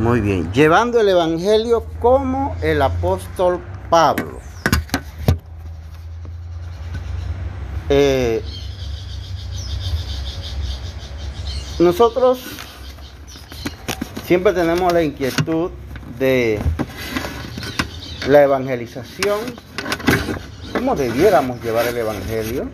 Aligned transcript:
Muy 0.00 0.20
bien. 0.20 0.52
Llevando 0.52 1.00
el 1.00 1.08
Evangelio 1.08 1.84
como 2.00 2.56
el 2.62 2.82
apóstol 2.82 3.60
Pablo. 3.88 4.40
Eh, 7.88 8.42
nosotros 11.78 12.40
siempre 14.24 14.52
tenemos 14.52 14.92
la 14.92 15.02
inquietud 15.02 15.70
de 16.18 16.58
la 18.26 18.42
evangelización, 18.42 19.38
cómo 20.72 20.96
debiéramos 20.96 21.62
llevar 21.62 21.86
el 21.86 21.96
Evangelio. 21.96 22.68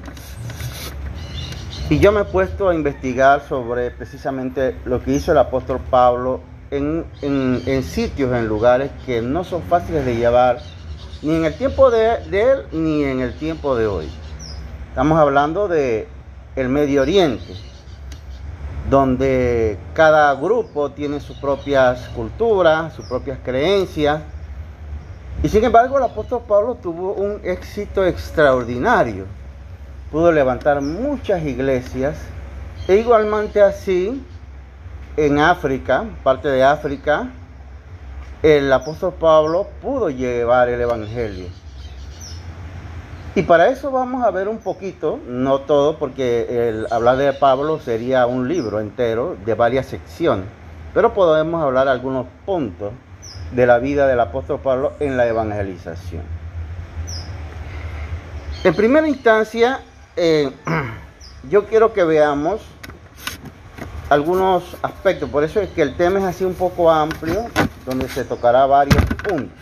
Y 1.91 1.98
yo 1.98 2.12
me 2.12 2.21
he 2.23 2.25
puesto 2.25 2.71
a 2.71 2.75
investigar 2.75 3.46
sobre 3.46 3.91
precisamente 3.91 4.77
lo 4.87 5.02
que 5.02 5.12
hizo 5.12 5.32
el 5.32 5.39
apóstol 5.39 5.80
Pablo 5.91 6.41
en, 6.71 7.83
sitios, 7.83 8.33
en 8.33 8.47
lugares 8.47 8.91
que 9.05 9.23
no 9.23 9.45
son 9.45 9.62
fáciles 9.62 10.05
de 10.05 10.16
llevar, 10.16 10.61
ni 11.23 11.34
en 11.34 11.45
el 11.45 11.55
tiempo 11.55 11.91
de, 11.91 12.19
de, 12.30 12.52
él, 12.52 12.59
ni 12.73 13.05
en 13.05 13.20
el 13.20 13.34
tiempo 13.34 13.77
de 13.77 13.87
hoy. 13.87 14.09
Estamos 14.88 15.19
hablando 15.19 15.69
de 15.69 16.09
Medio 16.56 17.02
Oriente, 17.02 17.55
donde 18.88 19.78
cada 19.95 20.34
grupo 20.34 20.91
tiene 20.91 21.20
sus 21.20 21.37
propias 21.38 22.09
culturas, 22.09 22.92
sus 22.95 23.06
propias 23.06 23.39
creencias. 23.45 24.20
Y 25.42 25.48
sin 25.48 25.64
embargo 25.64 25.97
el 25.97 26.05
apóstol 26.05 26.42
Pablo 26.47 26.75
tuvo 26.75 27.12
un 27.12 27.41
éxito 27.45 28.05
extraordinario. 28.05 29.25
Pudo 30.11 30.33
levantar 30.33 30.83
muchas 30.83 31.42
iglesias 31.45 32.16
e 32.89 32.97
igualmente 32.97 33.62
así 33.62 34.23
en 35.16 35.38
África, 35.38 36.05
parte 36.23 36.48
de 36.48 36.62
África, 36.62 37.28
el 38.42 38.73
apóstol 38.73 39.14
Pablo 39.19 39.69
pudo 39.83 40.11
llevar 40.11 40.69
el 40.69 40.80
Evangelio. 40.80 41.48
Y 43.34 43.42
para 43.42 43.69
eso 43.69 43.91
vamos 43.91 44.25
a 44.25 44.30
ver 44.30 44.48
un 44.48 44.58
poquito, 44.58 45.20
no 45.27 45.61
todo, 45.61 45.98
porque 45.98 46.69
el 46.69 46.86
hablar 46.91 47.17
de 47.17 47.33
Pablo 47.33 47.78
sería 47.78 48.27
un 48.27 48.48
libro 48.48 48.80
entero 48.80 49.36
de 49.44 49.55
varias 49.55 49.86
secciones, 49.86 50.47
pero 50.94 51.14
podemos 51.14 51.62
hablar 51.62 51.86
algunos 51.86 52.27
puntos 52.45 52.92
de 53.52 53.67
la 53.67 53.78
vida 53.78 54.06
del 54.06 54.20
apóstol 54.20 54.61
Pablo 54.61 54.95
en 55.00 55.17
la 55.17 55.27
evangelización. 55.27 56.22
En 58.64 58.74
primera 58.74 59.06
instancia, 59.08 59.80
eh, 60.17 60.50
yo 61.48 61.67
quiero 61.67 61.92
que 61.92 62.05
veamos 62.05 62.61
algunos 64.11 64.77
aspectos. 64.83 65.30
Por 65.30 65.44
eso 65.44 65.61
es 65.61 65.70
que 65.70 65.83
el 65.83 65.97
tema 65.97 66.19
es 66.19 66.25
así 66.25 66.44
un 66.44 66.55
poco 66.55 66.91
amplio, 66.91 67.47
donde 67.86 68.08
se 68.08 68.25
tocará 68.25 68.67
varios 68.67 69.02
puntos. 69.05 69.56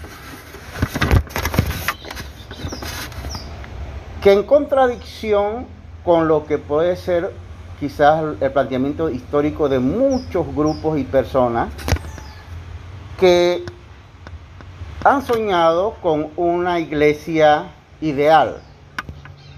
Que 4.22 4.32
en 4.32 4.42
contradicción 4.42 5.66
con 6.05 6.27
lo 6.27 6.46
que 6.46 6.58
puede 6.58 6.96
ser 6.96 7.32
quizás 7.78 8.24
el 8.40 8.50
planteamiento 8.50 9.08
histórico 9.10 9.68
de 9.68 9.78
muchos 9.78 10.52
grupos 10.55 10.98
y 10.98 11.05
personas 11.05 11.68
que 13.20 13.64
han 15.05 15.24
soñado 15.24 15.94
con 16.02 16.30
una 16.36 16.80
iglesia 16.80 17.66
ideal, 18.00 18.60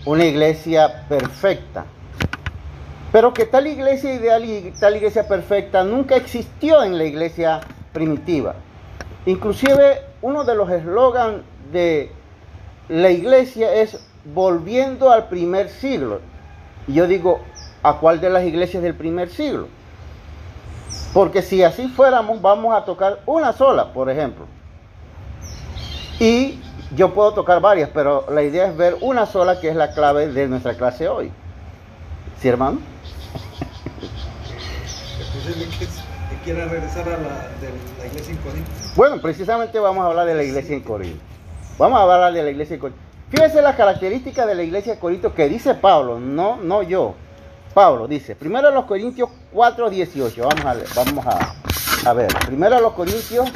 una 0.05 0.25
iglesia 0.25 1.07
perfecta, 1.09 1.87
pero 3.13 3.35
que 3.35 3.45
tal 3.45 3.67
iglesia 3.67 4.15
ideal 4.15 4.45
y 4.45 4.73
tal 4.79 4.97
iglesia 4.97 5.27
perfecta 5.27 5.83
nunca 5.85 6.17
existió 6.17 6.83
en 6.83 6.97
la 6.97 7.05
iglesia 7.05 7.61
primitiva. 7.93 8.55
Inclusive 9.27 10.03
uno 10.23 10.45
de 10.45 10.55
los 10.55 10.71
eslogans 10.71 11.43
de 11.73 12.13
la 12.89 13.11
iglesia 13.11 13.75
es 13.75 13.99
volviendo 14.25 15.11
al 15.11 15.29
primer 15.29 15.69
siglo. 15.69 16.21
Y 16.87 16.95
yo 16.95 17.07
digo, 17.07 17.41
¿a 17.83 17.99
cuál 17.99 18.21
de 18.21 18.31
las 18.31 18.45
iglesias 18.45 18.83
del 18.83 18.95
primer 18.95 19.29
siglo? 19.29 19.69
Porque 21.13 21.43
si 21.43 21.63
así 21.63 21.89
fuéramos, 21.89 22.41
vamos 22.41 22.75
a 22.75 22.85
tocar 22.85 23.21
una 23.27 23.53
sola, 23.53 23.93
por 23.93 24.11
ejemplo. 24.11 24.47
Y 26.19 26.61
yo 26.95 27.13
puedo 27.15 27.33
tocar 27.33 27.61
varias, 27.61 27.91
pero 27.93 28.27
la 28.31 28.43
idea 28.43 28.67
es 28.67 28.77
ver 28.77 28.97
una 29.01 29.27
sola 29.27 29.61
que 29.61 29.69
es 29.69 29.77
la 29.77 29.93
clave 29.93 30.29
de 30.29 30.49
nuestra 30.49 30.75
clase 30.75 31.09
hoy. 31.09 31.33
¿Sí, 32.39 32.49
hermano? 32.49 32.90
Quiera 36.45 36.67
regresar 36.67 37.09
a 37.09 37.13
la, 37.13 37.49
de 37.61 37.71
la 37.99 38.07
iglesia 38.07 38.33
en 38.33 38.39
Corinto. 38.39 38.71
Bueno, 38.97 39.21
precisamente 39.21 39.79
vamos 39.79 40.05
a 40.05 40.09
hablar 40.09 40.27
de 40.27 40.35
la 40.35 40.43
iglesia 40.43 40.75
en 40.75 40.83
Corinto. 40.83 41.23
Vamos 41.79 41.99
a 41.99 42.03
hablar 42.03 42.33
de 42.33 42.43
la 42.43 42.51
iglesia 42.51 42.75
en 42.75 42.81
Corinto. 42.81 43.03
Fíjense 43.31 43.63
las 43.63 43.77
características 43.77 44.47
de 44.47 44.55
la 44.55 44.63
iglesia 44.63 44.95
en 44.95 44.99
Corinto 44.99 45.35
que 45.35 45.49
dice 45.49 45.75
Pablo, 45.75 46.19
no, 46.19 46.57
no 46.57 46.83
yo. 46.83 47.15
Pablo 47.75 48.09
dice, 48.09 48.35
primero 48.35 48.69
a 48.69 48.71
los 48.73 48.85
Corintios 48.87 49.31
4, 49.53 49.91
18. 49.91 50.49
Vamos 50.97 51.27
a, 51.27 51.55
a, 52.05 52.13
ver. 52.13 52.29
Primero 52.47 52.77
a 52.77 52.81
los 52.81 52.93
Corintios 52.95 53.49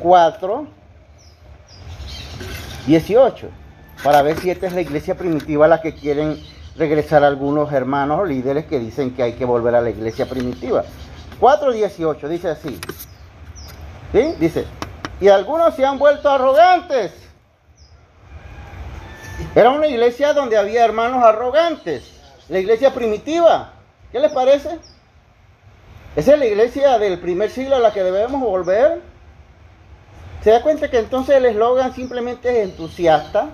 4, 0.00 0.66
18. 2.86 3.48
Para 4.02 4.22
ver 4.22 4.38
si 4.38 4.50
esta 4.50 4.66
es 4.66 4.72
la 4.72 4.80
iglesia 4.80 5.16
primitiva 5.16 5.68
la 5.68 5.80
que 5.80 5.94
quieren 5.94 6.40
regresar 6.78 7.24
algunos 7.24 7.72
hermanos 7.72 8.26
líderes 8.28 8.66
que 8.66 8.78
dicen 8.78 9.14
que 9.14 9.22
hay 9.22 9.32
que 9.32 9.44
volver 9.44 9.74
a 9.74 9.80
la 9.80 9.90
iglesia 9.90 10.26
primitiva. 10.26 10.84
4.18 11.40 12.28
dice 12.28 12.48
así. 12.48 12.80
¿Sí? 14.12 14.34
Dice, 14.38 14.64
y 15.20 15.28
algunos 15.28 15.74
se 15.74 15.84
han 15.84 15.98
vuelto 15.98 16.30
arrogantes. 16.30 17.12
Era 19.54 19.70
una 19.70 19.86
iglesia 19.86 20.32
donde 20.32 20.56
había 20.56 20.84
hermanos 20.84 21.22
arrogantes. 21.24 22.12
La 22.48 22.58
iglesia 22.58 22.94
primitiva. 22.94 23.72
¿Qué 24.12 24.20
les 24.20 24.32
parece? 24.32 24.78
Esa 26.16 26.32
es 26.32 26.38
la 26.38 26.46
iglesia 26.46 26.98
del 26.98 27.18
primer 27.18 27.50
siglo 27.50 27.76
a 27.76 27.80
la 27.80 27.92
que 27.92 28.02
debemos 28.02 28.40
volver. 28.40 29.00
Se 30.42 30.50
da 30.50 30.62
cuenta 30.62 30.88
que 30.88 30.98
entonces 30.98 31.36
el 31.36 31.46
eslogan 31.46 31.94
simplemente 31.94 32.48
es 32.50 32.68
entusiasta, 32.68 33.48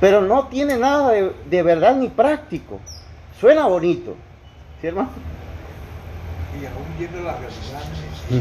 pero 0.00 0.20
no 0.20 0.48
tiene 0.48 0.76
nada 0.76 1.12
de, 1.12 1.32
de 1.48 1.62
verdad 1.62 1.96
ni 1.96 2.08
práctico. 2.08 2.80
Suena 3.40 3.66
bonito. 3.66 4.14
¿Sí, 4.80 4.86
hermano? 4.86 5.10
y 6.60 6.66
aún 6.66 6.86
viendo 6.98 7.20
la 7.20 7.36
realidad 7.36 7.82
es 8.30 8.40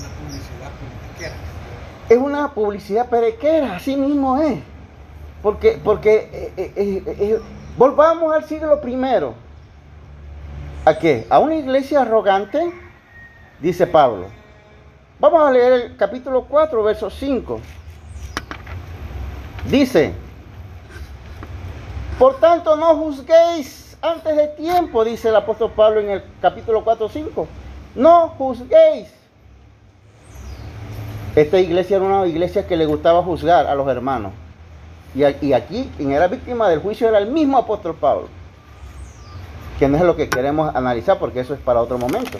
una 0.00 0.08
publicidad 0.18 0.70
politiquera. 0.80 1.34
Es 2.08 2.18
una 2.18 2.52
publicidad 2.52 3.08
perequera, 3.08 3.76
así 3.76 3.96
mismo 3.96 4.40
es. 4.40 4.58
Porque, 5.42 5.80
porque 5.82 6.52
eh, 6.56 6.72
eh, 6.76 7.02
eh, 7.06 7.40
volvamos 7.76 8.34
al 8.34 8.44
siglo 8.44 8.80
primero. 8.80 9.34
¿A 10.84 10.98
qué? 10.98 11.26
¿A 11.30 11.38
una 11.38 11.56
iglesia 11.56 12.02
arrogante? 12.02 12.72
Dice 13.60 13.86
Pablo. 13.86 14.26
Vamos 15.18 15.46
a 15.46 15.50
leer 15.50 15.72
el 15.72 15.96
capítulo 15.96 16.44
4, 16.44 16.82
verso 16.82 17.08
5. 17.08 17.60
Dice, 19.70 20.12
por 22.18 22.38
tanto 22.38 22.76
no 22.76 22.96
juzguéis 22.96 23.96
antes 24.02 24.36
de 24.36 24.48
tiempo, 24.48 25.04
dice 25.04 25.30
el 25.30 25.36
apóstol 25.36 25.72
Pablo 25.74 26.00
en 26.00 26.10
el 26.10 26.22
capítulo 26.40 26.84
4, 26.84 27.08
5. 27.08 27.48
No 27.94 28.28
juzguéis. 28.36 29.12
Esta 31.34 31.58
iglesia 31.58 31.96
era 31.96 32.04
una 32.04 32.26
iglesia 32.26 32.66
que 32.66 32.76
le 32.76 32.86
gustaba 32.86 33.22
juzgar 33.22 33.66
a 33.66 33.74
los 33.74 33.88
hermanos. 33.88 34.32
Y 35.14 35.52
aquí 35.52 35.90
quien 35.96 36.12
era 36.12 36.28
víctima 36.28 36.68
del 36.68 36.80
juicio 36.80 37.08
era 37.08 37.18
el 37.18 37.28
mismo 37.28 37.56
apóstol 37.56 37.94
Pablo. 37.94 38.28
Que 39.78 39.88
no 39.88 39.96
es 39.96 40.02
lo 40.02 40.14
que 40.14 40.28
queremos 40.28 40.74
analizar 40.74 41.18
porque 41.18 41.40
eso 41.40 41.54
es 41.54 41.60
para 41.60 41.80
otro 41.80 41.98
momento. 41.98 42.38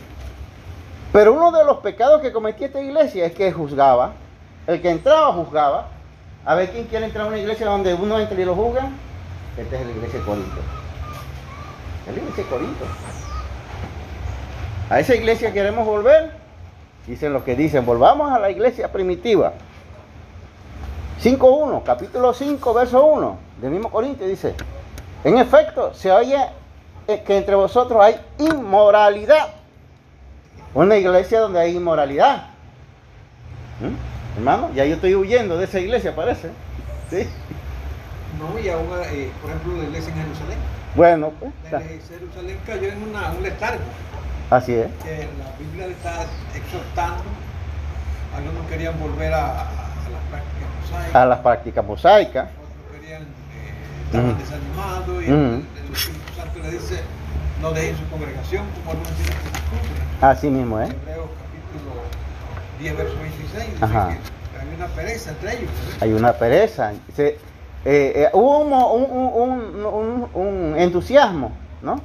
Pero 1.13 1.33
uno 1.33 1.51
de 1.51 1.65
los 1.65 1.79
pecados 1.79 2.21
que 2.21 2.33
cometía 2.33 2.67
esta 2.67 2.81
iglesia 2.81 3.27
es 3.27 3.33
que 3.33 3.51
juzgaba. 3.51 4.13
El 4.67 4.83
que 4.83 4.91
entraba 4.91 5.33
juzgaba. 5.33 5.89
A 6.47 6.55
ver 6.55 6.71
quién 6.71 6.85
quiere 6.85 7.07
entrar 7.07 7.25
a 7.25 7.29
una 7.29 7.39
iglesia 7.39 7.67
donde 7.67 7.95
uno 7.95 8.19
entra 8.19 8.39
y 8.39 8.45
lo 8.45 8.55
juzga. 8.55 8.91
Esta 9.57 9.77
es 9.77 9.87
la 9.87 9.93
iglesia 9.93 10.19
de 10.19 10.25
Corinto. 10.25 10.61
Es 12.07 12.15
la 12.15 12.21
iglesia 12.21 12.45
de 12.45 12.51
Corinto. 12.51 12.85
A 14.91 15.01
esa 15.01 15.15
iglesia 15.15 15.53
queremos 15.53 15.87
volver. 15.87 16.33
Dicen 17.07 17.33
lo 17.33 17.45
que 17.45 17.55
dicen, 17.55 17.87
volvamos 17.87 18.31
a 18.33 18.39
la 18.39 18.51
iglesia 18.51 18.93
primitiva. 18.93 19.53
5.1, 21.23 21.83
capítulo 21.83 22.35
5, 22.35 22.75
verso 22.75 23.05
1, 23.07 23.39
del 23.61 23.71
mismo 23.71 23.91
Corinto 23.91 24.27
dice, 24.27 24.55
en 25.23 25.39
efecto, 25.39 25.95
se 25.95 26.13
oye 26.13 26.39
que 27.07 27.37
entre 27.37 27.55
vosotros 27.55 28.03
hay 28.03 28.17
inmoralidad. 28.39 29.49
Una 30.75 30.97
iglesia 30.97 31.41
donde 31.41 31.61
hay 31.61 31.77
inmoralidad. 31.77 32.49
¿Mm? 33.81 34.14
Hermano, 34.37 34.71
ya 34.75 34.85
yo 34.85 34.95
estoy 34.97 35.15
huyendo 35.15 35.57
de 35.57 35.65
esa 35.65 35.79
iglesia, 35.81 36.15
parece. 36.15 36.51
¿Sí? 37.11 37.29
No, 38.39 38.59
y 38.59 38.69
aún, 38.69 38.89
eh, 39.07 39.31
por 39.41 39.51
ejemplo, 39.51 39.77
la 39.79 39.85
iglesia 39.85 40.13
en 40.13 40.23
Jerusalén. 40.23 40.59
Bueno, 40.97 41.33
pues. 41.39 41.53
Jerusalén 42.09 42.59
cayó 42.67 42.89
en 42.89 43.03
una, 43.09 43.31
un 43.33 43.43
letargo. 43.43 43.83
Así 44.51 44.75
es. 44.75 44.87
que 45.03 45.29
la 45.39 45.57
Biblia 45.59 45.87
le 45.87 45.93
está 45.93 46.25
exhortando. 46.55 47.23
Algunos 48.37 48.67
querían 48.69 48.99
volver 48.99 49.33
a, 49.33 49.47
a 49.47 49.65
las 50.11 50.23
prácticas 50.31 50.69
mosaicas. 50.83 51.15
A 51.15 51.27
las 51.27 51.39
prácticas 51.39 51.85
mosaicas. 51.85 52.49
Otros 52.51 53.01
querían, 53.01 53.23
eh, 53.23 53.27
estaban 54.07 54.31
Ujú. 54.31 54.39
desanimados 54.39 55.23
y 55.23 55.27
Ujú. 55.27 55.33
el, 55.33 55.67
el 55.87 55.93
Espíritu 55.95 56.33
Santo 56.37 56.59
le 56.61 56.71
dice, 56.73 57.01
no 57.63 57.71
dejen 57.73 57.97
su 57.97 58.07
congregación 58.11 58.65
como 58.75 58.91
algunos 58.91 59.13
tienen 59.15 59.35
costumbre. 59.39 60.03
Así 60.21 60.51
mismo, 60.51 60.81
¿eh? 60.81 60.85
Hebreos 60.87 61.29
capítulo 61.39 61.93
10, 62.85 62.97
verso 62.99 63.15
26, 63.21 63.73
dice 63.73 63.85
Ajá. 63.85 64.09
que 64.09 64.59
hay 64.61 64.75
una 64.77 64.87
pereza 64.89 65.31
entre 65.31 65.53
ellos. 65.57 65.71
Hay 66.01 66.13
una 66.13 66.33
pereza. 66.35 66.93
Se- 67.15 67.39
eh, 67.87 68.13
eh, 68.17 68.29
hubo 68.33 68.59
un, 68.61 68.71
mo- 68.71 68.93
un- 68.93 69.11
un- 69.11 69.85
un- 69.87 70.29
un 70.35 70.79
entusiasmo, 70.79 71.53
¿no? 71.83 72.01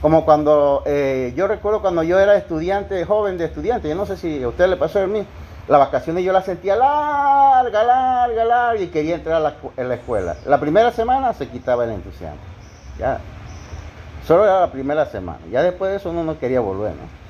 Como 0.00 0.24
cuando, 0.24 0.82
eh, 0.86 1.32
yo 1.36 1.46
recuerdo 1.46 1.80
cuando 1.80 2.02
yo 2.02 2.18
era 2.18 2.36
estudiante, 2.36 3.04
joven 3.04 3.38
de 3.38 3.46
estudiante, 3.46 3.88
yo 3.88 3.94
no 3.94 4.04
sé 4.06 4.16
si 4.16 4.42
a 4.42 4.48
usted 4.48 4.66
le 4.68 4.76
pasó 4.76 5.00
a 5.00 5.06
mí, 5.06 5.24
las 5.68 5.80
vacaciones 5.80 6.24
yo 6.24 6.32
las 6.32 6.44
sentía 6.44 6.76
larga, 6.76 7.82
larga, 7.84 8.44
larga 8.44 8.82
y 8.82 8.88
quería 8.88 9.14
entrar 9.14 9.36
a 9.36 9.40
la, 9.40 9.54
en 9.78 9.88
la 9.88 9.94
escuela. 9.94 10.36
La 10.46 10.58
primera 10.60 10.92
semana 10.92 11.32
se 11.32 11.48
quitaba 11.48 11.84
el 11.84 11.92
entusiasmo. 11.92 12.38
Ya. 12.98 13.18
Solo 14.26 14.44
era 14.44 14.60
la 14.60 14.70
primera 14.70 15.06
semana. 15.06 15.38
Ya 15.50 15.62
después 15.62 15.90
de 15.90 15.96
eso 15.96 16.10
uno 16.10 16.22
no 16.24 16.38
quería 16.38 16.60
volver, 16.60 16.90
¿no? 16.92 17.23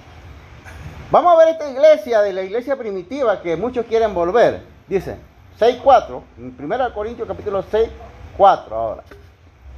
Vamos 1.11 1.35
a 1.35 1.37
ver 1.37 1.49
esta 1.49 1.71
iglesia 1.71 2.23
de 2.23 2.33
la 2.33 2.43
iglesia 2.43 2.77
primitiva 2.77 3.43
que 3.43 3.57
muchos 3.57 3.85
quieren 3.87 4.15
volver. 4.15 4.63
Dice 4.89 5.19
6.4, 5.61 6.23
en 6.39 6.57
1 6.59 6.95
Corintios 6.95 7.29
capítulo 7.29 7.63
6, 7.71 7.91
4 8.37 8.75
ahora. 8.77 9.03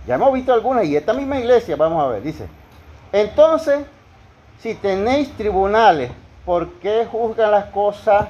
Ya 0.07 0.15
hemos 0.15 0.33
visto 0.33 0.53
algunas 0.53 0.85
y 0.85 0.97
esta 0.97 1.13
misma 1.13 1.39
iglesia, 1.39 1.75
vamos 1.77 2.03
a 2.03 2.09
ver, 2.09 2.23
dice. 2.23 2.47
Entonces, 3.13 3.85
si 4.61 4.75
tenéis 4.75 5.37
tribunales, 5.37 6.13
¿por 6.45 6.75
qué 6.75 7.07
juzgan 7.11 7.51
las 7.51 7.67
cosas 7.67 8.29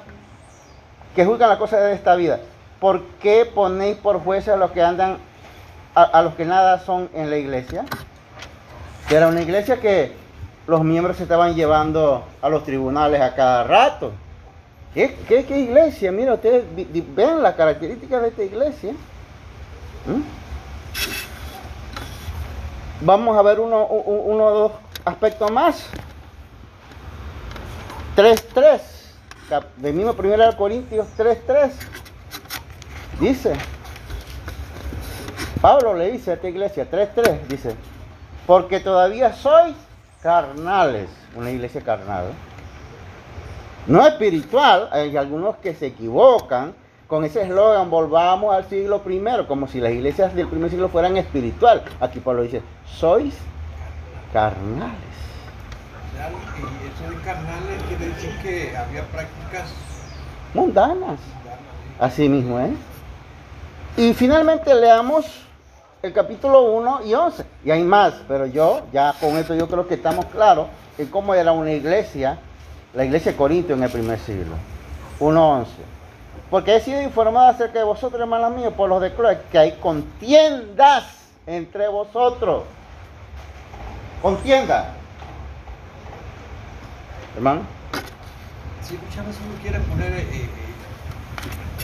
que 1.15 1.23
juzgan 1.23 1.49
las 1.49 1.59
cosas 1.59 1.81
de 1.81 1.93
esta 1.93 2.15
vida? 2.15 2.39
¿Por 2.79 3.03
qué 3.21 3.45
ponéis 3.45 3.97
por 3.97 4.19
jueces 4.23 4.49
a 4.49 4.57
los 4.57 4.71
que 4.71 4.81
andan, 4.81 5.17
a, 5.93 6.03
a 6.03 6.21
los 6.23 6.33
que 6.33 6.45
nada 6.45 6.79
son 6.79 7.09
en 7.13 7.29
la 7.29 7.37
iglesia? 7.37 7.85
Que 9.07 9.15
era 9.15 9.27
una 9.27 9.41
iglesia 9.41 9.79
que 9.79 10.26
los 10.67 10.83
miembros 10.83 11.17
se 11.17 11.23
estaban 11.23 11.55
llevando 11.55 12.25
a 12.41 12.49
los 12.49 12.63
tribunales 12.63 13.21
a 13.21 13.33
cada 13.35 13.63
rato. 13.63 14.11
¿Qué, 14.93 15.15
qué, 15.27 15.45
qué 15.45 15.59
iglesia? 15.59 16.11
Mira, 16.11 16.33
ustedes 16.33 16.63
ven 17.15 17.41
las 17.41 17.55
características 17.55 18.21
de 18.21 18.27
esta 18.29 18.43
iglesia. 18.43 18.91
¿Mm? 20.05 20.21
Vamos 23.01 23.37
a 23.37 23.41
ver 23.43 23.59
uno, 23.59 23.85
uno 23.85 24.43
o 24.45 24.51
dos 24.59 24.71
aspectos 25.05 25.51
más. 25.51 25.85
3.3, 28.15 28.79
cap- 29.49 29.65
del 29.77 29.93
mismo 29.93 30.15
1 30.17 30.57
Corintios 30.57 31.07
3.3. 31.17 31.71
Dice, 33.19 33.53
Pablo 35.61 35.93
le 35.93 36.11
dice 36.11 36.31
a 36.31 36.33
esta 36.35 36.49
iglesia 36.49 36.87
3.3, 36.89 37.41
dice, 37.47 37.75
porque 38.47 38.79
todavía 38.79 39.33
sois 39.33 39.75
carnales, 40.21 41.09
una 41.35 41.51
iglesia 41.51 41.81
carnal. 41.81 42.25
No 43.85 44.05
espiritual, 44.05 44.89
hay 44.91 45.15
algunos 45.15 45.57
que 45.57 45.73
se 45.73 45.87
equivocan 45.87 46.73
con 47.07 47.23
ese 47.23 47.43
eslogan, 47.43 47.89
volvamos 47.89 48.53
al 48.53 48.67
siglo 48.67 49.01
primero, 49.01 49.47
como 49.47 49.67
si 49.67 49.79
las 49.79 49.93
iglesias 49.93 50.35
del 50.35 50.47
primer 50.47 50.69
siglo 50.69 50.89
fueran 50.89 51.15
espiritual. 51.15 51.83
Aquí 52.01 52.19
Pablo 52.19 52.43
dice, 52.43 52.61
sois 52.85 53.33
carnales. 54.33 54.91
Y 56.13 57.05
eso 57.05 57.09
de 57.09 57.23
carnales 57.23 57.83
quiere 57.87 58.07
decir 58.07 58.37
que 58.41 58.75
había 58.75 59.03
prácticas 59.03 59.71
mundanas, 60.53 61.19
Así 61.99 62.29
mismo, 62.29 62.59
¿eh? 62.59 62.73
Y 63.95 64.13
finalmente 64.13 64.75
leamos 64.75 65.46
el 66.07 66.13
capítulo 66.13 66.61
1 66.71 67.01
y 67.05 67.13
11. 67.13 67.45
Y 67.65 67.71
hay 67.71 67.83
más, 67.83 68.13
pero 68.27 68.45
yo, 68.45 68.81
ya 68.91 69.13
con 69.19 69.37
esto 69.37 69.53
yo 69.53 69.67
creo 69.67 69.87
que 69.87 69.95
estamos 69.95 70.25
claros 70.25 70.67
en 70.97 71.07
cómo 71.07 71.33
era 71.35 71.51
una 71.51 71.71
iglesia, 71.71 72.39
la 72.93 73.05
iglesia 73.05 73.33
de 73.33 73.37
Corinto 73.37 73.73
en 73.73 73.83
el 73.83 73.91
primer 73.91 74.17
siglo. 74.19 74.55
1.11. 75.19 75.65
Porque 76.49 76.75
he 76.75 76.79
sido 76.79 77.01
informado 77.01 77.47
acerca 77.47 77.79
de 77.79 77.85
vosotros, 77.85 78.21
hermanos 78.21 78.51
míos, 78.55 78.73
por 78.75 78.87
los 78.89 79.01
de 79.01 79.13
Cloé, 79.13 79.39
que 79.51 79.57
hay 79.57 79.71
contiendas 79.73 81.03
entre 81.45 81.89
vosotros. 81.89 82.63
Contienda. 84.21 84.93
Hermano. 87.35 87.61
Sí, 88.81 88.97
muchas 89.05 89.27
veces 89.27 89.41
uno 89.45 89.61
quiere 89.61 89.79
poner 89.81 90.13
eh, 90.13 90.27
eh, 90.31 90.49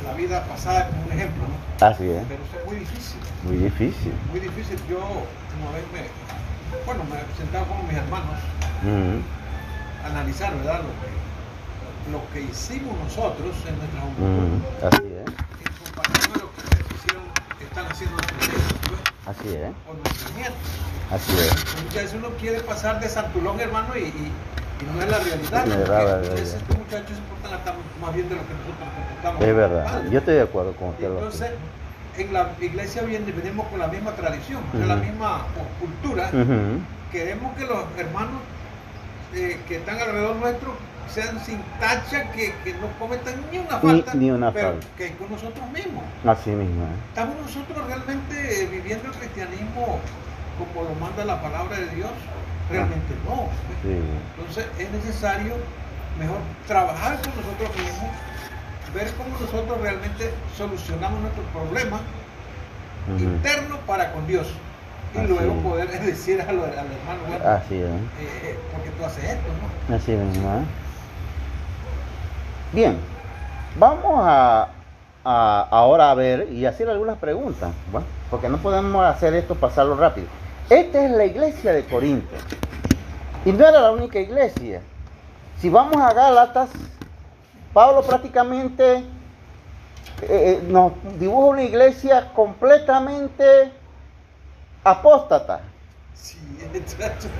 la 0.04 0.14
vida 0.14 0.44
pasada 0.46 0.88
como 0.90 1.06
un 1.06 1.12
ejemplo, 1.12 1.44
¿no? 1.48 1.86
Así 1.86 2.10
es. 2.10 2.24
Pero 2.28 2.44
eso 2.44 2.60
es 2.60 2.66
muy 2.66 2.76
difícil, 2.78 3.20
Muy 3.44 3.58
difícil. 3.58 4.14
muy 4.32 4.40
difícil. 4.40 4.78
Yo 4.90 4.98
una 5.00 5.72
vez 5.72 5.84
me, 5.94 6.04
bueno, 6.86 7.04
me 7.06 7.18
sentaba 7.38 7.66
con 7.68 7.88
mis 7.88 7.98
hermanos 7.98 8.36
a 10.04 10.08
analizar, 10.08 10.56
¿verdad? 10.58 10.82
Lo 10.82 10.92
que, 11.00 12.12
lo 12.12 12.34
que 12.34 12.52
hicimos 12.52 12.98
nosotros 13.00 13.56
en 13.68 13.78
nuestra 13.78 14.02
juventud. 14.02 14.66
Así 14.84 15.04
es. 15.08 15.28
en 15.28 15.74
comparación 15.84 16.34
a 16.34 16.38
lo 16.40 16.50
que 16.52 16.96
hicieron, 16.96 17.24
están 17.62 17.86
haciendo 17.88 18.16
nuestros 18.18 18.48
hijos, 18.50 19.00
Así 19.26 19.48
es. 19.56 19.72
o 19.88 19.94
nuestros 19.94 20.34
nietos. 20.36 20.68
Así 21.12 21.32
es. 21.38 21.84
Muchas 21.84 21.96
veces 22.04 22.14
uno 22.16 22.30
quiere 22.40 22.60
pasar 22.62 23.00
de 23.00 23.08
santulón, 23.08 23.60
hermano, 23.60 23.96
y, 23.96 24.04
y, 24.04 24.32
y 24.82 24.86
no 24.96 25.02
es 25.02 25.10
la 25.10 25.20
realidad. 25.20 25.68
Es 25.68 25.74
porque 25.76 25.90
la 25.90 25.98
a 25.98 26.06
realidad. 26.06 26.32
veces 26.32 26.54
estos 26.54 26.78
muchachos 26.78 27.10
se 27.18 27.24
portan 27.30 27.54
hasta 27.60 27.74
más 28.02 28.14
bien 28.16 28.30
de 28.30 28.36
lo 28.36 28.42
que 28.42 28.54
nosotros 28.54 28.80
nos 28.80 28.94
comportamos. 28.94 29.42
Es 29.42 29.48
como 29.48 29.58
verdad. 29.58 30.04
Yo 30.12 30.20
estoy 30.20 30.34
de 30.36 30.42
acuerdo 30.42 30.72
con 30.74 30.90
usted. 30.90 31.06
Entonces, 31.08 31.52
en 32.18 32.34
la 32.34 32.50
iglesia 32.62 33.02
viene, 33.04 33.32
venimos 33.32 33.68
con 33.68 33.80
la 33.80 33.88
misma 33.88 34.12
tradición, 34.12 34.62
sea, 34.72 34.86
la 34.86 34.96
misma 34.98 35.46
cultura. 35.80 36.30
Queremos 37.12 37.56
que 37.56 37.66
los 37.66 37.84
hermanos 37.98 38.42
eh, 39.36 39.60
que 39.68 39.78
están 39.78 40.00
alrededor 40.00 40.36
nuestro 40.36 40.76
sean 41.10 41.40
sin 41.46 41.60
tacha, 41.80 42.32
que, 42.32 42.54
que 42.64 42.74
no 42.74 42.88
cometan 43.00 43.36
ni 43.52 43.60
una 43.60 43.76
Ni- 43.78 43.82
falta, 43.90 44.14
ni 44.16 44.32
una 44.32 44.52
pero 44.52 44.72
falta. 44.72 44.88
que 44.98 45.12
con 45.16 45.30
nosotros 45.30 45.70
mismos. 45.72 46.04
Así 46.26 46.50
mismo. 46.52 46.84
¿eh? 46.86 46.96
¿Estamos 47.10 47.36
nosotros 47.42 47.86
realmente 47.88 48.68
viviendo 48.72 49.10
el 49.10 49.14
cristianismo 49.16 50.00
como 50.58 50.90
lo 50.90 50.96
manda 50.96 51.24
la 51.26 51.40
palabra 51.42 51.78
de 51.78 51.88
Dios? 51.96 52.10
Realmente 52.70 53.14
no. 53.26 53.48
Sí. 53.84 54.00
Entonces 54.38 54.66
es 54.80 54.92
necesario 54.92 55.54
mejor 56.20 56.38
trabajar 56.68 57.20
con 57.22 57.34
nosotros 57.36 57.70
mismos, 57.78 58.10
ver 58.94 59.12
cómo 59.18 59.30
nosotros 59.40 59.82
realmente 59.82 60.32
solucionamos 60.56 61.20
nuestros 61.22 61.46
problemas 61.48 62.02
Ujú. 63.14 63.24
internos 63.24 63.80
para 63.88 64.12
con 64.14 64.26
Dios. 64.28 64.48
Y 65.14 65.18
Así 65.20 65.28
luego 65.28 65.54
es. 65.56 65.62
poder 65.64 66.02
decir 66.06 66.42
a 66.42 66.52
los, 66.52 66.64
al 66.66 66.72
hermano, 66.74 67.22
bueno, 67.28 67.46
Así 67.50 67.76
es. 67.76 67.90
eh, 68.20 68.60
porque 68.74 68.90
tú 68.92 69.06
haces 69.06 69.24
esto, 69.26 69.48
¿no? 69.90 69.96
Así 69.96 70.12
mismo. 70.12 70.48
¿eh? 70.50 70.64
Bien. 72.72 72.98
Vamos 73.76 74.24
a, 74.26 74.70
a- 75.26 75.68
ahora 75.70 76.12
a 76.12 76.14
ver 76.16 76.48
y 76.52 76.66
hacer 76.66 76.90
algunas 76.90 77.18
preguntas. 77.18 77.72
¿va? 77.96 78.02
Porque 78.32 78.50
no 78.50 78.58
podemos 78.58 79.06
hacer 79.06 79.34
esto 79.36 79.56
pasarlo 79.56 79.96
rápido. 79.98 80.28
Esta 80.70 81.06
es 81.06 81.12
la 81.12 81.26
iglesia 81.26 81.74
de 81.74 81.84
Corinto. 81.86 82.36
Y 83.46 83.52
no 83.52 83.68
era 83.68 83.82
la 83.82 83.92
única 83.92 84.20
iglesia. 84.20 84.82
Si 85.60 85.70
vamos 85.70 85.98
a 86.02 86.14
Gálatas, 86.14 86.70
Pablo 87.74 88.02
prácticamente 88.04 88.98
eh, 88.98 89.04
eh, 90.22 90.64
nos 90.68 90.94
dibuja 91.20 91.48
una 91.48 91.64
iglesia 91.64 92.32
completamente 92.34 93.72
apóstata. 94.84 95.62
Sí, 96.14 96.38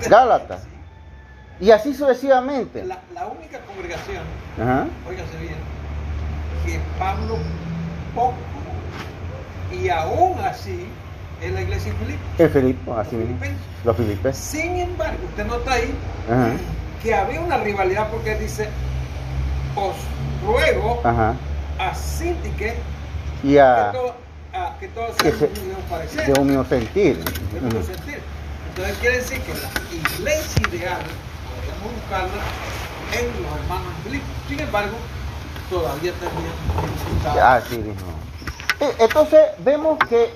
Gálatas. 0.10 0.62
sí. 0.64 1.66
Y 1.66 1.72
así 1.72 1.94
sucesivamente. 1.94 2.84
La, 2.84 3.00
la 3.14 3.28
única 3.28 3.60
congregación, 3.62 4.24
Ajá. 4.60 4.86
óigase 5.08 5.38
bien, 5.38 5.56
que 6.66 6.80
Pablo 7.00 7.38
poco 8.16 8.34
y 9.72 9.90
aún 9.90 10.38
así 10.40 10.88
es 11.44 11.54
la 11.54 11.62
iglesia 11.62 11.92
en 11.92 11.98
Filipo. 11.98 12.22
El 12.38 12.50
Filipo, 12.50 12.98
así 12.98 13.16
mismo. 13.16 13.38
Los 13.84 13.98
filipenses. 13.98 14.44
Sin 14.44 14.78
embargo, 14.78 15.18
usted 15.30 15.46
nota 15.46 15.74
ahí 15.74 15.94
Ajá. 16.30 16.52
que 17.02 17.14
había 17.14 17.42
una 17.42 17.58
rivalidad 17.58 18.08
porque 18.10 18.36
dice, 18.36 18.70
os 19.76 19.96
ruego 20.46 21.02
Ajá. 21.04 21.34
a 21.80 21.94
Sintique 21.96 22.76
Y 23.44 23.54
que, 23.54 23.62
a 23.62 23.92
todo- 23.92 24.16
a- 24.54 24.78
que 24.80 24.88
todos 24.90 25.16
que 25.18 25.32
sean 25.32 25.40
se- 25.40 25.48
de 25.48 25.60
un 25.62 25.68
mismo 25.68 25.84
parecer, 25.90 26.26
de 26.34 26.40
un 26.40 26.48
mismo 26.48 26.66
sentir. 26.66 27.18
de 27.24 27.60
un 27.60 27.66
mismo 27.66 27.84
sentir. 27.84 28.20
Entonces 28.70 28.98
quiere 29.00 29.18
decir 29.18 29.42
que 29.42 29.54
la 29.54 30.18
iglesia 30.18 30.68
ideal 30.70 31.02
podemos 31.02 31.96
buscarla 32.00 32.44
en 33.20 33.44
los 33.44 33.60
hermanos 33.62 33.88
en 33.98 34.04
Filipo. 34.04 34.26
Sin 34.48 34.60
embargo, 34.62 34.96
todavía 35.70 36.14
tenían 36.14 36.94
dificultades. 36.94 37.64
Así 37.66 37.78
mismo. 37.78 38.08
Eh, 38.80 38.96
Entonces 39.00 39.40
vemos 39.60 39.98
que 40.10 40.30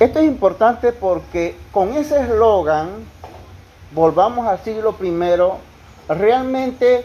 esto 0.00 0.18
es 0.18 0.24
importante 0.24 0.92
porque 0.92 1.54
con 1.70 1.92
ese 1.92 2.22
eslogan 2.22 2.88
volvamos 3.92 4.46
al 4.46 4.58
siglo 4.64 4.96
I, 4.98 6.12
realmente 6.12 7.04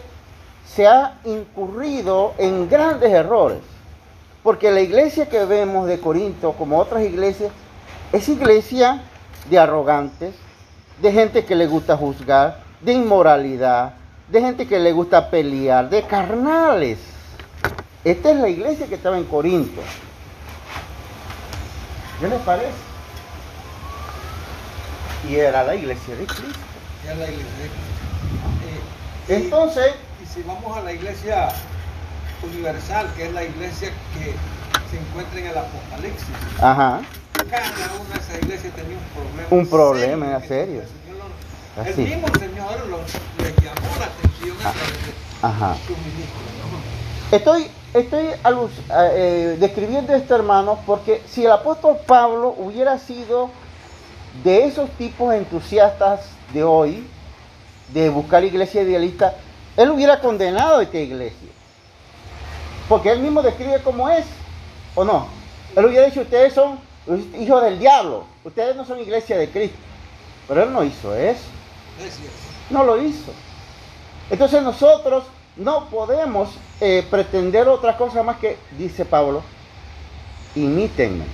se 0.66 0.86
ha 0.86 1.18
incurrido 1.24 2.32
en 2.38 2.70
grandes 2.70 3.12
errores. 3.12 3.58
Porque 4.42 4.70
la 4.70 4.80
iglesia 4.80 5.28
que 5.28 5.44
vemos 5.44 5.86
de 5.86 6.00
Corinto, 6.00 6.52
como 6.52 6.78
otras 6.78 7.02
iglesias, 7.02 7.52
es 8.12 8.28
iglesia 8.30 9.02
de 9.50 9.58
arrogantes, 9.58 10.34
de 11.02 11.12
gente 11.12 11.44
que 11.44 11.54
le 11.54 11.66
gusta 11.66 11.98
juzgar, 11.98 12.62
de 12.80 12.94
inmoralidad, 12.94 13.92
de 14.30 14.40
gente 14.40 14.66
que 14.66 14.78
le 14.78 14.92
gusta 14.92 15.28
pelear, 15.28 15.90
de 15.90 16.02
carnales. 16.04 16.98
Esta 18.04 18.30
es 18.30 18.36
la 18.38 18.48
iglesia 18.48 18.86
que 18.86 18.94
estaba 18.94 19.18
en 19.18 19.24
Corinto. 19.24 19.82
¿Qué 22.20 22.28
les 22.28 22.40
parece? 22.40 22.85
Y 25.28 25.36
era 25.36 25.64
la 25.64 25.74
iglesia 25.74 26.14
de 26.14 26.24
Cristo. 26.26 26.42
Era 27.04 27.14
la 27.16 27.24
iglesia 27.24 27.52
de 27.62 27.68
Cristo. 27.68 29.28
Eh, 29.28 29.36
Entonces, 29.36 29.92
y 30.22 30.26
si 30.32 30.42
vamos 30.42 30.76
a 30.76 30.82
la 30.82 30.92
iglesia 30.92 31.48
universal, 32.42 33.08
que 33.16 33.26
es 33.26 33.32
la 33.32 33.44
iglesia 33.44 33.88
que 34.14 34.34
se 34.90 34.98
encuentra 35.00 35.40
en 35.40 35.46
el 35.46 35.58
Apocalipsis, 35.58 36.28
ajá, 36.60 37.00
cada 37.50 37.66
una 38.00 38.14
de 38.14 38.20
esas 38.20 38.42
iglesias 38.42 38.72
tenía 38.74 38.96
un 38.96 39.04
problema. 39.14 39.48
Un 39.50 39.66
problema, 39.68 40.26
era 40.26 40.40
serio. 40.40 40.82
El, 41.84 41.94
Señor 41.94 42.08
el 42.08 42.14
mismo 42.16 42.28
Señor 42.38 42.86
lo, 42.88 42.96
le 42.98 43.50
llamó 43.62 43.96
la 43.98 44.06
atención 44.06 44.56
a 44.58 44.72
través 44.72 45.06
de 45.06 45.12
ajá. 45.42 45.76
su 45.86 45.92
ministro. 45.92 46.40
¿no? 47.30 47.36
Estoy, 47.36 47.70
estoy 47.92 48.26
alus- 48.44 48.70
eh, 49.12 49.56
describiendo 49.60 50.14
esto, 50.14 50.34
hermanos, 50.36 50.78
porque 50.86 51.22
si 51.28 51.44
el 51.44 51.52
apóstol 51.52 51.98
Pablo 52.06 52.54
hubiera 52.56 52.98
sido 52.98 53.50
de 54.42 54.64
esos 54.64 54.90
tipos 54.90 55.34
entusiastas 55.34 56.28
de 56.52 56.62
hoy, 56.64 57.06
de 57.92 58.08
buscar 58.08 58.44
iglesia 58.44 58.82
idealista, 58.82 59.34
él 59.76 59.90
hubiera 59.90 60.20
condenado 60.20 60.78
a 60.78 60.82
esta 60.82 60.98
iglesia. 60.98 61.48
Porque 62.88 63.10
él 63.10 63.20
mismo 63.20 63.42
describe 63.42 63.80
cómo 63.82 64.08
es, 64.08 64.24
¿o 64.94 65.04
no? 65.04 65.26
Él 65.74 65.84
hubiera 65.84 66.06
dicho, 66.06 66.20
ustedes 66.20 66.54
son 66.54 66.78
hijos 67.38 67.62
del 67.62 67.78
diablo, 67.78 68.24
ustedes 68.44 68.76
no 68.76 68.84
son 68.84 69.00
iglesia 69.00 69.36
de 69.36 69.50
Cristo. 69.50 69.76
Pero 70.48 70.62
él 70.62 70.72
no 70.72 70.84
hizo 70.84 71.14
eso. 71.14 71.44
No 72.70 72.84
lo 72.84 73.00
hizo. 73.02 73.32
Entonces 74.30 74.62
nosotros 74.62 75.24
no 75.56 75.88
podemos 75.88 76.50
eh, 76.80 77.06
pretender 77.10 77.68
otra 77.68 77.96
cosa 77.96 78.22
más 78.22 78.38
que, 78.38 78.56
dice 78.78 79.04
Pablo, 79.04 79.42
imítenme. 80.54 81.24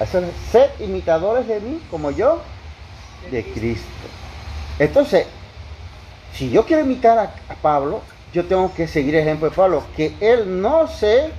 Es, 0.00 0.10
Sed 0.50 0.70
imitadores 0.80 1.46
de 1.46 1.60
mí 1.60 1.80
como 1.90 2.10
yo 2.10 2.40
de 3.30 3.44
Cristo. 3.44 3.86
Entonces, 4.78 5.26
si 6.32 6.50
yo 6.50 6.66
quiero 6.66 6.82
imitar 6.84 7.18
a, 7.18 7.34
a 7.48 7.54
Pablo, 7.56 8.02
yo 8.32 8.44
tengo 8.44 8.74
que 8.74 8.88
seguir 8.88 9.14
el 9.14 9.22
ejemplo 9.22 9.48
de 9.48 9.54
Pablo, 9.54 9.84
que 9.96 10.14
él 10.20 10.60
no 10.60 10.88
se 10.88 11.30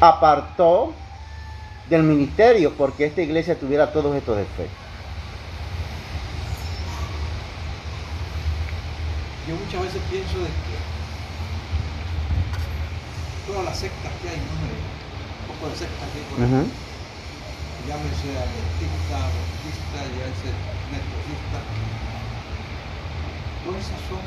apartó 0.00 0.94
del 1.90 2.02
ministerio 2.02 2.72
porque 2.74 3.06
esta 3.06 3.22
iglesia 3.22 3.58
tuviera 3.58 3.92
todos 3.92 4.14
estos 4.14 4.36
defectos. 4.36 4.66
Yo 9.48 9.56
muchas 9.56 9.82
veces 9.82 10.02
pienso 10.10 10.38
de 10.38 10.44
que 10.44 10.76
todas 13.46 13.64
las 13.64 13.78
sectas 13.78 14.12
que 14.22 14.28
hay, 14.28 14.36
¿no? 14.36 14.97
Que 15.58 15.64
hay 15.66 16.24
por 16.30 16.38
ahí, 16.38 16.46
Ujú. 16.46 16.70
llámese 17.88 18.30
adventista, 18.30 19.18
bautista, 19.18 19.98
llámese 20.14 20.50
metodista, 20.94 21.58
todas 23.64 23.82
esas 23.82 24.00
son 24.06 24.22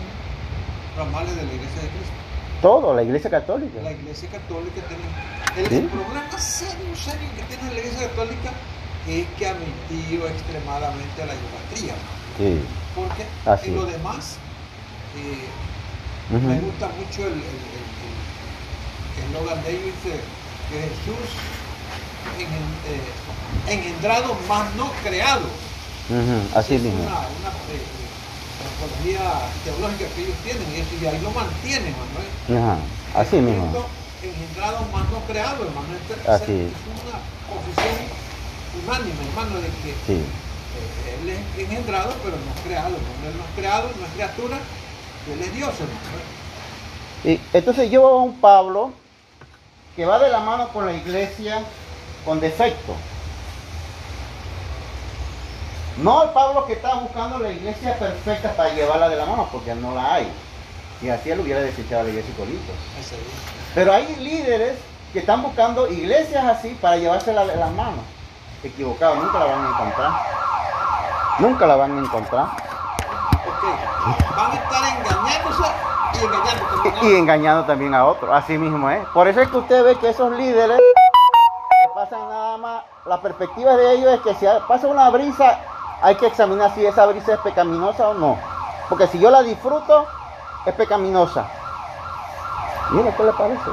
ramales 0.98 1.36
de 1.36 1.44
la 1.44 1.54
iglesia 1.54 1.82
de 1.84 1.88
Cristo. 1.88 2.20
Todo, 2.62 2.94
la 2.94 3.04
iglesia 3.04 3.30
católica. 3.30 3.82
La 3.82 3.92
iglesia 3.92 4.30
católica 4.30 4.82
tiene. 4.88 5.04
El, 5.58 5.68
¿Sí? 5.70 5.76
el 5.78 5.88
problema 5.88 6.38
serio, 6.38 6.96
serio 6.96 7.30
que 7.36 7.44
tiene 7.44 7.74
la 7.74 7.80
iglesia 7.80 8.08
católica 8.10 8.52
es 9.08 9.26
que 9.38 9.48
ha 9.48 9.56
mentido 9.56 10.28
extremadamente 10.28 11.24
a 11.24 11.26
la 11.26 11.34
idolatría. 11.34 11.96
Sí. 12.38 12.60
Porque 12.94 13.26
Así 13.46 13.70
en 13.70 13.76
lo 13.76 13.86
demás, 13.86 14.38
eh, 15.16 15.48
Ujú. 16.30 16.48
me 16.48 16.60
gusta 16.60 16.88
mucho 16.90 17.26
el 17.26 17.42
eslogan 19.18 19.64
de 19.64 19.72
ellos, 19.72 19.96
dice 20.04 20.20
que 20.72 20.80
Jesús 20.82 21.28
en- 22.40 22.72
eh, 22.88 23.74
engendrado 23.74 24.36
más 24.48 24.74
no 24.76 24.92
creado. 25.04 25.46
Ujú, 26.10 26.58
Así 26.58 26.76
es 26.76 26.82
mismo. 26.82 27.02
Una, 27.04 27.12
una 27.20 27.52
eh, 27.72 27.84
eh, 29.06 29.18
teológica 29.64 30.06
que 30.16 30.22
ellos 30.24 30.36
tienen 30.44 30.64
y 30.72 30.80
eso 30.80 30.90
y 31.02 31.06
ahí 31.06 31.20
lo 31.22 31.32
mantienen, 31.32 31.94
Manuel. 32.00 32.64
Ajá, 32.64 32.78
Así 33.22 33.36
mismo. 33.38 33.86
Engendrado 34.24 34.86
más 34.94 35.10
no 35.10 35.20
creado, 35.28 35.66
hermano. 35.66 35.88
Así 36.28 36.52
es. 36.70 36.72
una 36.72 37.18
posición 37.50 37.96
unánime, 38.86 39.22
hermano, 39.30 39.56
de 39.60 39.68
que 39.68 39.92
Sí. 40.06 40.22
eh, 40.22 41.18
él 41.24 41.30
es 41.30 41.60
engendrado, 41.66 42.14
pero 42.24 42.38
no 42.38 42.54
creado. 42.64 42.96
Él 42.96 43.34
no 43.38 43.44
es 43.44 43.50
creado, 43.56 43.90
no 44.00 44.06
es 44.06 44.12
criatura, 44.14 44.58
él 45.34 45.42
es 45.42 45.54
Dios, 45.56 45.74
hermano. 45.80 46.22
Y 47.24 47.40
entonces 47.56 47.90
yo 47.92 48.08
a 48.08 48.24
un 48.24 48.40
Pablo 48.40 48.94
que 49.96 50.06
va 50.06 50.20
de 50.20 50.30
la 50.30 50.40
mano 50.40 50.70
con 50.70 50.86
la 50.86 50.94
iglesia 50.94 51.62
con 52.26 52.40
defecto. 52.40 52.96
No 55.98 56.24
el 56.24 56.30
Pablo 56.30 56.66
que 56.66 56.74
está 56.74 56.96
buscando 56.96 57.40
la 57.40 57.50
iglesia 57.50 57.98
perfecta 57.98 58.54
para 58.54 58.74
llevarla 58.74 59.10
de 59.10 59.18
la 59.18 59.26
mano, 59.26 59.48
porque 59.52 59.76
no 59.76 59.94
la 59.94 60.16
hay. 60.16 60.32
Y 61.02 61.10
así 61.10 61.32
él 61.32 61.40
hubiera 61.40 61.60
desechado 61.62 62.02
a 62.02 62.04
la 62.04 62.10
iglesia 62.10 62.34
Corinto. 62.38 62.72
Pero 63.76 63.94
hay 63.94 64.16
líderes 64.18 64.78
que 65.12 65.20
están 65.20 65.42
buscando 65.42 65.92
iglesias 65.92 66.46
así 66.46 66.78
para 66.82 66.98
llevársela 66.98 67.46
de 67.46 67.56
las 67.56 67.72
manos. 67.72 68.06
Equivocado, 68.64 69.16
nunca 69.16 69.40
la 69.40 69.46
van 69.46 69.66
a 69.66 69.70
encontrar. 69.70 70.12
Nunca 71.40 71.68
la 71.68 71.76
van 71.76 71.98
a 71.98 72.00
encontrar. 72.00 72.46
Van 74.36 74.52
a 74.52 74.56
estar 74.56 74.98
engañándose 74.98 75.91
y 77.02 77.16
engañando 77.16 77.66
también 77.66 77.94
a 77.94 78.06
otros. 78.06 78.30
Así 78.34 78.58
mismo 78.58 78.90
es. 78.90 79.06
Por 79.10 79.28
eso 79.28 79.42
es 79.42 79.50
que 79.50 79.58
usted 79.58 79.84
ve 79.84 79.96
que 79.96 80.10
esos 80.10 80.32
líderes 80.32 80.78
que 80.78 81.90
pasan 81.94 82.30
nada 82.30 82.58
más, 82.58 82.84
la 83.06 83.22
perspectiva 83.22 83.76
de 83.76 83.94
ellos 83.94 84.14
es 84.14 84.22
que 84.22 84.36
si 84.36 84.46
pasa 84.68 84.88
una 84.88 85.10
brisa, 85.10 85.60
hay 86.02 86.16
que 86.16 86.28
examinar 86.28 86.74
si 86.74 86.86
esa 86.86 87.06
brisa 87.08 87.34
es 87.34 87.40
pecaminosa 87.40 88.10
o 88.10 88.14
no. 88.14 88.38
Porque 88.90 89.08
si 89.08 89.20
yo 89.20 89.32
la 89.32 89.42
disfruto, 89.42 90.06
es 90.66 90.74
pecaminosa. 90.76 91.46
Mire, 92.92 93.14
¿qué 93.16 93.24
le 93.24 93.34
parece? 93.34 93.72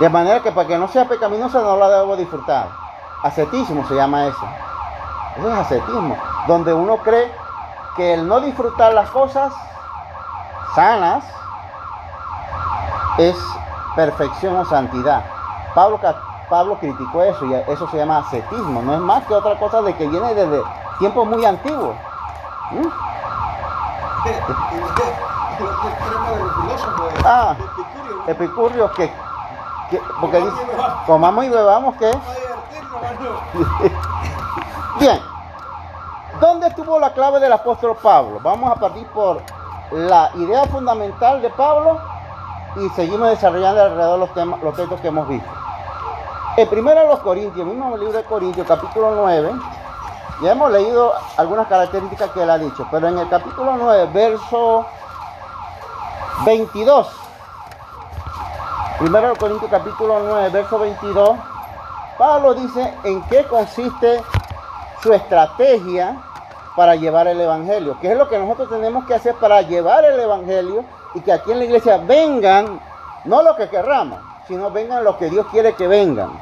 De 0.00 0.08
manera 0.08 0.42
que 0.42 0.52
para 0.52 0.68
que 0.68 0.78
no 0.78 0.88
sea 0.88 1.08
pecaminosa 1.08 1.60
no 1.60 1.76
la 1.76 1.88
debo 1.88 2.16
disfrutar. 2.16 2.68
Ascetismo 3.22 3.86
se 3.86 3.94
llama 3.94 4.26
eso. 4.26 4.46
Eso 5.38 5.48
es 5.48 5.58
ascetismo. 5.58 6.16
Donde 6.46 6.74
uno 6.74 6.98
cree 6.98 7.32
que 7.96 8.14
el 8.14 8.28
no 8.28 8.40
disfrutar 8.40 8.92
las 8.92 9.08
cosas 9.10 9.52
sanas 10.74 11.24
es 13.18 13.36
perfección 13.94 14.56
o 14.56 14.64
santidad. 14.64 15.24
Pablo, 15.74 16.00
Pablo 16.48 16.78
criticó 16.78 17.22
eso 17.22 17.44
y 17.46 17.54
eso 17.54 17.88
se 17.88 17.96
llama 17.96 18.18
ascetismo. 18.18 18.82
No 18.82 18.94
es 18.94 19.00
más 19.00 19.24
que 19.24 19.34
otra 19.34 19.58
cosa 19.58 19.82
de 19.82 19.94
que 19.94 20.06
viene 20.08 20.34
desde 20.34 20.62
tiempos 20.98 21.26
muy 21.26 21.44
antiguos. 21.44 21.94
¿Mm? 22.72 22.86
Ah. 27.24 27.54
Epicurio, 28.26 28.90
que, 28.92 29.12
que- 29.90 30.02
porque 30.20 30.40
dice, 30.40 30.66
comamos 31.06 31.44
y 31.44 31.48
bebamos 31.50 31.94
que. 31.96 32.10
Bien, 34.98 35.20
¿dónde 36.40 36.68
estuvo 36.68 36.98
la 36.98 37.12
clave 37.12 37.38
del 37.40 37.52
apóstol 37.52 37.96
Pablo? 38.02 38.40
Vamos 38.42 38.70
a 38.70 38.76
partir 38.76 39.06
por 39.08 39.42
la 39.94 40.30
idea 40.34 40.64
fundamental 40.64 41.40
de 41.40 41.50
Pablo 41.50 42.00
y 42.76 42.88
seguimos 42.90 43.30
desarrollando 43.30 43.80
alrededor 43.80 44.18
los, 44.18 44.34
temas, 44.34 44.60
los 44.60 44.74
textos 44.74 45.00
que 45.00 45.08
hemos 45.08 45.28
visto. 45.28 45.48
El 46.56 46.68
primero 46.68 47.00
de 47.02 47.06
los 47.06 47.20
Corintios, 47.20 47.66
mismo 47.66 47.96
libro 47.96 48.18
de 48.18 48.24
Corintios, 48.24 48.66
capítulo 48.66 49.12
9, 49.14 49.52
ya 50.42 50.52
hemos 50.52 50.72
leído 50.72 51.12
algunas 51.36 51.68
características 51.68 52.30
que 52.30 52.42
él 52.42 52.50
ha 52.50 52.58
dicho, 52.58 52.86
pero 52.90 53.06
en 53.06 53.18
el 53.18 53.28
capítulo 53.28 53.76
9, 53.76 54.10
verso 54.12 54.84
22, 56.44 57.08
primero 58.98 59.28
de 59.28 59.36
Corintios 59.36 59.70
capítulo 59.70 60.20
9, 60.24 60.48
verso 60.50 60.78
22, 60.80 61.38
Pablo 62.18 62.54
dice 62.54 62.94
en 63.04 63.22
qué 63.22 63.44
consiste 63.44 64.20
su 65.00 65.12
estrategia 65.12 66.16
para 66.76 66.96
llevar 66.96 67.28
el 67.28 67.40
Evangelio. 67.40 67.96
¿Qué 68.00 68.12
es 68.12 68.18
lo 68.18 68.28
que 68.28 68.38
nosotros 68.38 68.68
tenemos 68.68 69.04
que 69.04 69.14
hacer 69.14 69.34
para 69.36 69.62
llevar 69.62 70.04
el 70.04 70.18
Evangelio 70.18 70.84
y 71.14 71.20
que 71.20 71.32
aquí 71.32 71.52
en 71.52 71.58
la 71.58 71.64
iglesia 71.64 71.98
vengan, 71.98 72.80
no 73.24 73.42
lo 73.42 73.54
que 73.56 73.68
querramos, 73.68 74.18
sino 74.48 74.70
vengan 74.70 75.04
los 75.04 75.16
que 75.16 75.30
Dios 75.30 75.46
quiere 75.50 75.74
que 75.74 75.86
vengan? 75.86 76.32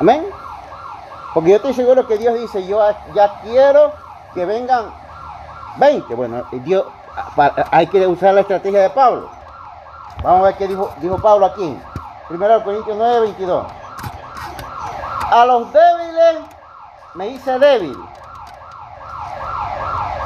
Amén. 0.00 0.26
Porque 1.34 1.50
yo 1.50 1.56
estoy 1.56 1.74
seguro 1.74 2.06
que 2.06 2.18
Dios 2.18 2.38
dice, 2.38 2.66
yo 2.66 2.80
ya 3.14 3.40
quiero 3.42 3.92
que 4.34 4.44
vengan 4.44 4.86
20. 5.76 6.14
Bueno, 6.14 6.42
Dios, 6.50 6.86
hay 7.70 7.86
que 7.86 8.06
usar 8.06 8.34
la 8.34 8.40
estrategia 8.40 8.80
de 8.80 8.90
Pablo. 8.90 9.28
Vamos 10.22 10.40
a 10.40 10.44
ver 10.46 10.56
qué 10.56 10.66
dijo, 10.66 10.92
dijo 11.00 11.18
Pablo 11.18 11.46
aquí. 11.46 11.78
Primero 12.28 12.62
Corintios 12.64 12.96
9, 12.96 13.20
22. 13.20 13.66
A 15.30 15.46
los 15.46 15.72
débiles 15.72 16.38
me 17.14 17.28
hice 17.28 17.58
débil 17.58 17.96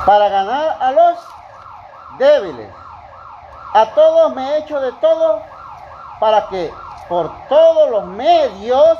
para 0.04 0.28
ganar 0.28 0.76
a 0.80 0.92
los 0.92 1.18
débiles. 2.18 2.70
A 3.74 3.86
todos 3.94 4.34
me 4.34 4.48
he 4.48 4.58
hecho 4.58 4.80
de 4.80 4.92
todo 4.92 5.42
para 6.20 6.46
que 6.48 6.72
por 7.08 7.30
todos 7.48 7.90
los 7.90 8.04
medios, 8.04 8.98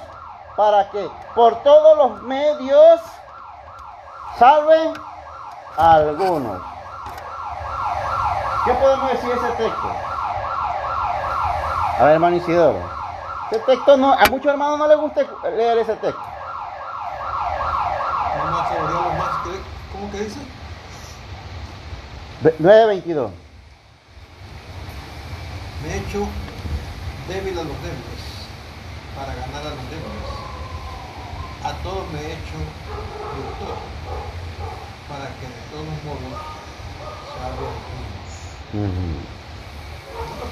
para 0.57 0.91
que 0.91 1.11
por 1.35 1.63
todos 1.63 1.97
los 1.97 2.23
medios 2.23 3.01
salven 4.39 4.95
a 5.77 5.95
algunos. 5.95 6.61
¿Qué 8.65 8.73
podemos 8.75 9.13
decir 9.13 9.29
de 9.29 9.37
ese 9.37 9.57
texto? 9.57 9.89
A 11.99 12.05
ver, 12.05 12.15
hermano 12.15 12.37
Isidoro. 12.37 12.79
Ese 13.51 13.61
texto 13.61 13.97
no, 13.97 14.13
a 14.13 14.25
muchos 14.31 14.47
hermanos 14.47 14.79
no 14.79 14.87
les 14.89 14.99
gusta 14.99 15.23
leer 15.51 15.79
ese 15.79 15.97
texto. 15.97 16.23
¿Cómo 19.93 20.11
que 20.11 20.19
dice? 20.21 20.52
9.22. 22.43 23.31
Me 25.83 25.89
he 25.89 25.97
hecho 25.99 26.27
débil 27.29 27.59
a 27.59 27.63
los 27.63 27.79
débiles 27.83 28.23
para 29.15 29.31
ganar 29.35 29.63
a 29.63 29.71
los 29.71 29.87
débiles. 29.91 30.27
A 31.63 31.73
todos 31.85 32.11
me 32.11 32.19
he 32.19 32.33
hecho 32.35 32.59
doctor 33.39 33.79
para 35.09 35.31
que 35.39 35.47
de 35.47 35.63
todos 35.71 35.87
modos 36.03 36.35
se 37.31 37.39
abran 37.47 37.79
uh 38.75 39.31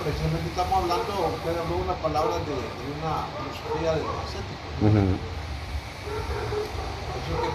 Precisamente 0.04 0.49
estamos 0.49 0.75
hablando, 0.82 1.11
usted 1.35 1.59
habló 1.59 1.76
una 1.76 1.94
palabra 1.94 2.38
de, 2.38 2.54
de 2.54 2.87
una 3.02 3.26
filosofía 3.35 3.90
de 3.99 4.02
los 4.06 4.14
ascéticos. 4.23 4.70
Uh 4.80 5.18
Eso 7.18 7.35
que, 7.42 7.50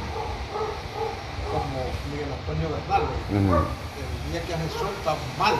como 1.51 1.79
Miguel 2.11 2.31
Antonio 2.35 2.67
Bernal, 2.75 3.03
el 3.99 4.31
día 4.31 4.41
que 4.43 4.53
hace 4.53 4.69
sol 4.77 4.89
está 4.97 5.15
mal 5.37 5.55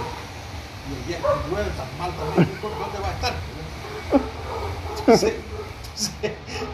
y 0.89 0.93
el 0.93 1.07
día 1.07 1.17
que 1.17 1.49
llueve 1.49 1.69
está 1.69 1.85
mal 1.97 2.11
también, 2.11 2.49
¿dónde 2.61 2.99
va 2.99 3.09
a 3.09 3.13
estar? 3.13 3.33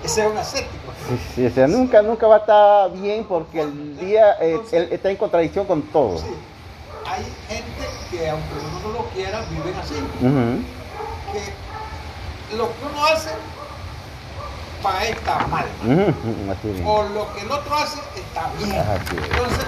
ese 0.03 0.21
es 0.21 0.31
un 0.31 0.37
ascético. 0.37 0.91
Sí, 1.35 1.45
o 1.45 1.51
sea, 1.51 1.67
nunca, 1.67 2.01
nunca 2.01 2.27
va 2.27 2.35
a 2.35 2.39
estar 2.39 2.91
bien 2.93 3.25
porque 3.25 3.61
el 3.61 3.97
día 3.97 4.37
eh, 4.41 4.59
él 4.71 4.89
está 4.91 5.09
en 5.09 5.17
contradicción 5.17 5.65
con 5.65 5.81
todo. 5.83 6.17
Sí. 6.17 6.25
Hay 7.05 7.23
gente 7.47 7.89
que, 8.09 8.29
aunque 8.29 8.53
uno 8.55 8.79
no 8.87 8.99
lo 8.99 9.05
quiera, 9.09 9.41
viven 9.49 9.75
así. 9.75 9.95
Que 11.31 12.55
lo 12.55 12.67
que 12.67 12.85
uno 12.91 13.05
hace 13.05 13.29
para 14.81 15.05
él 15.05 15.13
está 15.13 15.47
mal. 15.47 15.65
o 16.85 17.03
lo 17.03 17.33
que 17.33 17.41
el 17.41 17.51
otro 17.51 17.75
hace 17.75 17.99
está 18.15 18.51
bien. 18.57 18.71
Entonces, 18.71 19.65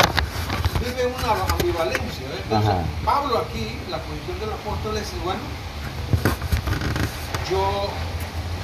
una 1.32 1.54
ambivalencia. 1.54 2.28
¿eh? 2.28 2.42
Entonces, 2.44 2.74
Pablo 3.06 3.38
aquí, 3.40 3.80
la 3.90 3.98
posición 4.00 4.40
del 4.40 4.52
apóstol 4.52 4.98
es 4.98 5.24
bueno, 5.24 5.40
yo 7.50 7.90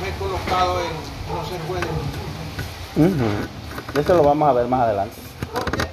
me 0.01 0.09
he 0.09 0.13
colocado 0.17 0.79
en 0.81 0.91
no 1.35 1.45
ser 1.45 1.61
juez 1.67 1.81
de 1.81 3.01
ningún. 3.07 3.47
Eso 3.95 4.13
lo 4.15 4.23
vamos 4.23 4.49
a 4.49 4.53
ver 4.53 4.67
más 4.67 4.81
adelante. 4.81 5.15
Porque 5.53 5.89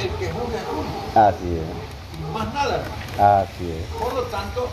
el 0.00 0.10
que 0.10 0.32
juzga 0.32 0.58
es 0.58 0.66
uno. 0.72 1.26
Así 1.26 1.56
es. 1.56 2.32
Más 2.32 2.54
nada. 2.54 2.82
Así 3.42 3.70
es. 3.70 3.86
Por 4.00 4.14
lo 4.14 4.22
tanto, 4.24 4.68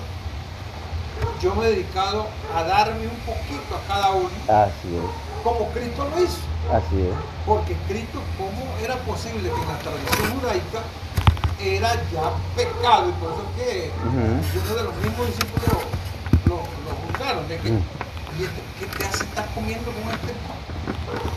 yo 1.41 1.55
me 1.55 1.65
he 1.67 1.69
dedicado 1.69 2.27
a 2.55 2.63
darme 2.63 3.07
un 3.07 3.19
poquito 3.25 3.75
a 3.75 3.87
cada 3.87 4.11
uno. 4.11 4.29
Así 4.47 4.95
es. 4.95 5.43
Como 5.43 5.69
Cristo 5.69 6.07
lo 6.09 6.23
hizo. 6.23 6.52
Así 6.71 7.01
es. 7.01 7.15
Porque 7.45 7.75
Cristo, 7.87 8.19
¿cómo 8.37 8.63
era 8.81 8.95
posible 9.03 9.49
que 9.49 9.61
en 9.61 9.67
la 9.67 9.79
tradición 9.79 10.39
judaica 10.39 10.79
era 11.59 11.93
ya 12.11 12.31
pecado? 12.55 13.09
Y 13.09 13.13
por 13.19 13.31
eso 13.31 13.45
que 13.57 13.91
uno 13.91 14.75
de 14.75 14.83
los 14.83 14.95
mismos 14.95 15.27
discípulos 15.27 15.83
lo, 16.47 16.55
lo 16.55 16.91
juzgaron, 17.03 17.47
de 17.47 17.57
que, 17.57 17.69
¿y 17.69 18.43
este, 18.43 18.61
¿qué 18.79 18.85
te 18.97 19.05
hace 19.05 19.23
estar 19.23 19.45
comiendo 19.53 19.91
con 19.91 20.13
este 20.13 20.33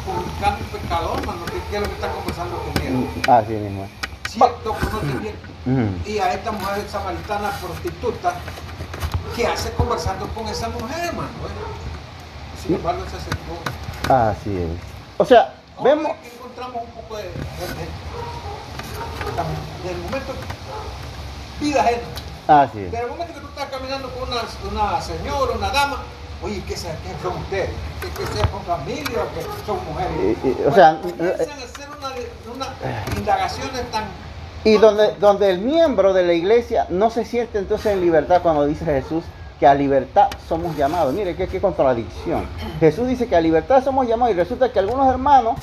publicano 0.07 0.57
y 0.61 0.79
pecador, 0.79 1.27
mano? 1.27 1.45
¿Qué, 1.47 1.59
¿Qué, 1.71 1.77
es 1.77 1.83
lo 1.83 1.89
que 1.89 1.95
está 1.95 2.12
conversando 2.12 2.57
con 2.62 2.83
él? 2.83 3.09
Así 3.29 3.53
mismo. 3.53 3.89
Cierto 4.29 4.77
que 4.79 4.87
no 4.87 5.23
te. 5.23 6.11
Y 6.11 6.19
a 6.19 6.33
esta 6.33 6.53
mujer 6.53 6.87
samaritana 6.89 7.51
prostituta, 7.61 8.35
¿qué 9.35 9.47
hace 9.47 9.73
conversando 9.73 10.29
con 10.29 10.47
esa 10.47 10.69
mujer, 10.69 11.07
hermano? 11.07 11.29
Sin 12.62 12.77
embargo, 12.77 13.03
se 13.11 13.17
acercó. 13.17 14.15
Así 14.15 14.57
es. 14.57 14.95
O 15.18 15.24
sea, 15.24 15.55
vemos. 15.83 16.12
Que 16.22 16.29
encontramos 16.29 16.83
un 16.83 16.90
poco 17.02 17.16
de, 17.16 17.24
de, 17.24 17.31
de, 17.31 17.88
del 19.88 19.98
momento 20.02 20.33
vida 21.61 21.81
ajena. 21.81 22.02
Así 22.48 22.81
es. 22.81 22.92
Del 22.92 23.09
momento 23.09 23.35
que 23.35 23.40
tú 23.40 23.48
estás 23.48 23.70
caminando 23.70 24.11
con 24.11 24.29
una, 24.29 24.42
una 24.70 25.00
señora, 25.00 25.52
una 25.57 25.70
dama, 25.70 26.02
oye, 26.42 26.62
¿qué, 26.66 26.76
son 26.76 26.92
ustedes? 27.42 27.70
¿Que, 28.00 28.09
que 28.11 28.26
sean 28.33 28.48
con 28.50 28.62
familia 28.62 29.22
o 29.22 29.35
que 29.35 29.42
son 29.66 29.85
mujeres? 29.85 30.38
Y, 30.44 30.48
y, 30.48 30.66
o 30.66 30.74
sea, 30.74 31.00
comienzan 31.00 31.50
a 31.50 31.64
hacer 31.64 31.88
una, 31.98 32.09
una 32.55 33.16
indagaciones 33.16 33.90
tan 33.90 34.05
y 34.66 34.79
donde, 34.79 35.14
donde 35.20 35.48
el 35.48 35.61
miembro 35.61 36.12
de 36.12 36.24
la 36.24 36.33
iglesia 36.33 36.87
no 36.90 37.09
se 37.11 37.24
siente 37.24 37.59
entonces 37.59 37.92
en 37.92 38.00
libertad 38.00 38.42
cuando 38.42 38.66
dice 38.66 38.85
Jesús 38.85 39.22
que 39.59 39.66
a 39.66 39.75
libertad 39.75 40.29
somos 40.49 40.77
llamados. 40.77 41.14
Mire, 41.14 41.35
qué, 41.35 41.49
qué 41.49 41.61
contradicción. 41.61 42.45
Jesús 42.81 43.09
dice 43.09 43.27
que 43.27 43.37
a 43.37 43.40
libertad 43.40 43.83
somos 43.83 44.07
llamados 44.07 44.35
y 44.35 44.38
resulta 44.38 44.71
que 44.71 44.79
algunos 44.79 45.09
hermanos 45.09 45.57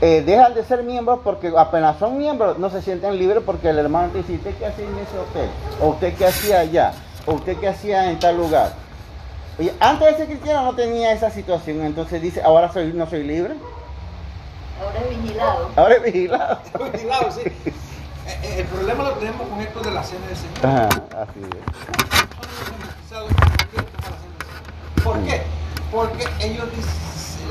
eh, 0.00 0.22
dejan 0.26 0.52
de 0.54 0.62
ser 0.62 0.82
miembros 0.82 1.20
porque 1.24 1.52
apenas 1.56 1.98
son 1.98 2.18
miembros 2.18 2.58
no 2.58 2.68
se 2.68 2.82
sienten 2.82 3.18
libres 3.18 3.42
porque 3.44 3.70
el 3.70 3.78
hermano 3.78 4.10
te 4.12 4.18
dice, 4.18 4.34
¿usted 4.34 4.54
qué 4.58 4.66
hacía 4.66 4.84
en 4.84 4.98
ese 4.98 5.18
hotel? 5.18 5.48
¿O 5.80 5.88
usted 5.88 6.14
qué 6.14 6.26
hacía 6.26 6.60
allá? 6.60 6.92
¿O 7.24 7.32
usted 7.32 7.56
qué 7.56 7.68
hacía 7.68 8.10
en 8.10 8.18
tal 8.18 8.36
lugar? 8.36 8.72
Oye, 9.58 9.72
antes 9.80 10.14
ese 10.14 10.26
cristiano 10.26 10.62
no 10.62 10.74
tenía 10.74 11.12
esa 11.12 11.30
situación, 11.30 11.80
entonces 11.80 12.20
dice, 12.20 12.42
ahora 12.42 12.70
soy, 12.70 12.92
no 12.92 13.06
soy 13.06 13.22
libre. 13.24 13.54
Ahora 14.78 15.00
es 15.00 15.22
vigilado. 15.22 15.70
Ahora 15.76 15.94
es 15.94 16.02
vigilado. 16.02 16.58
vigilado, 16.92 17.30
sí. 17.30 17.72
Eh, 18.26 18.56
el 18.60 18.66
problema 18.66 19.04
lo 19.04 19.10
tenemos 19.12 19.48
con 19.48 19.60
esto 19.60 19.80
de 19.80 19.90
la 19.90 20.02
cena 20.02 20.26
del 20.26 20.36
Señor. 20.36 20.66
Ajá, 20.66 20.88
así 21.22 21.40
es. 21.40 21.56
¿Por 25.04 25.18
qué? 25.20 25.42
Porque 25.92 26.26
ellos 26.40 26.64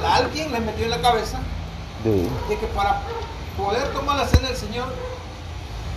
alguien 0.05 0.51
les 0.51 0.61
metió 0.61 0.85
en 0.85 0.91
la 0.91 1.01
cabeza 1.01 1.39
Sí. 2.03 2.27
de 2.49 2.57
que 2.57 2.67
para 2.67 3.01
poder 3.57 3.87
tomar 3.93 4.17
la 4.17 4.27
cena 4.27 4.49
del 4.49 4.57
Señor 4.57 4.87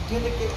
tiene 0.09 0.27
que 0.29 0.49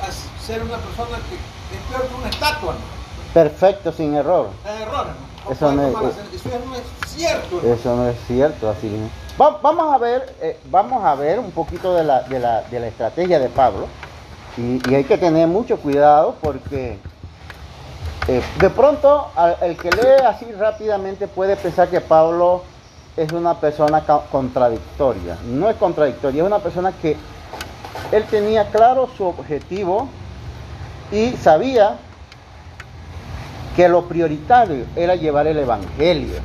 ser 0.46 0.62
una 0.62 0.78
persona 0.78 1.18
que 1.28 1.36
es 1.36 1.82
peor 1.90 2.08
que 2.08 2.16
una 2.16 2.30
estatua. 2.30 2.74
¿no? 2.74 3.34
Perfecto, 3.34 3.92
sin 3.92 4.14
error. 4.16 4.50
Sin 4.64 4.82
error, 4.82 5.08
¿no? 5.08 5.52
Eso 5.52 5.72
no 5.72 5.88
es-. 5.88 5.96
Eso 6.36 6.50
no 6.66 6.76
cierto. 7.08 7.60
¿no? 7.64 7.74
Eso 7.74 7.96
no 7.96 8.08
es 8.10 8.18
cierto, 8.28 8.70
así. 8.70 9.10
Va- 9.42 9.58
vamos 9.62 9.94
a 9.94 9.98
ver, 9.98 10.36
eh, 10.42 10.60
vamos 10.66 11.04
a 11.04 11.16
ver 11.16 11.40
un 11.40 11.52
poquito 11.52 11.96
de 11.96 12.04
la, 12.04 12.22
de 12.24 12.40
la, 12.40 12.62
de 12.64 12.80
la 12.80 12.88
estrategia 12.88 13.40
de 13.40 13.50
Pablo. 13.50 13.88
Y, 14.58 14.94
hay 14.94 15.04
que 15.04 15.18
tener 15.18 15.48
mucho 15.48 15.78
cuidado 15.78 16.36
porque 16.42 16.98
eh, 18.28 18.42
de 18.60 18.70
pronto 18.70 19.32
el 19.62 19.78
que 19.78 19.90
lee 19.92 20.26
así 20.28 20.52
rápidamente 20.52 21.28
puede 21.28 21.56
pensar 21.56 21.88
que 21.88 22.02
Pablo 22.02 22.64
es 23.18 23.32
una 23.32 23.60
persona 23.60 24.04
contradictoria. 24.32 25.38
No 25.46 25.70
es 25.70 25.76
contradictoria, 25.78 26.42
es 26.42 26.48
una 26.48 26.60
persona 26.60 26.92
que 26.92 27.16
él 28.12 28.24
tenía 28.26 28.70
claro 28.70 29.08
su 29.16 29.26
objetivo 29.26 30.10
y 31.12 31.32
sabía 31.38 31.98
que 33.76 33.88
lo 33.88 34.06
prioritario 34.06 34.86
era 34.96 35.16
llevar 35.16 35.48
el 35.48 35.58
evangelio. 35.58 36.40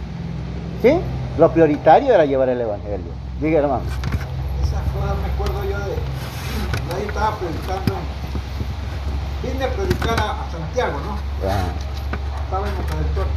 ¿Sí? 0.82 0.98
Lo 1.38 1.50
prioritario 1.50 2.14
era 2.14 2.24
llevar 2.24 2.48
el 2.48 2.60
evangelio. 2.60 3.12
Diga, 3.40 3.58
hermano. 3.58 3.84
Esas 4.62 4.80
cosas 4.92 5.16
me 5.18 5.32
acuerdo 5.32 5.64
yo 5.64 5.78
de. 5.86 6.15
Nadie 6.88 7.06
estaba 7.06 7.36
predicando. 7.36 7.94
Vine 9.42 9.64
a 9.64 9.70
predicar 9.70 10.20
a, 10.20 10.42
a 10.42 10.50
Santiago, 10.50 10.98
¿no? 11.00 11.18
Estaba 12.44 12.68
en 12.68 12.76
el 12.76 12.84
traductor. 12.86 13.26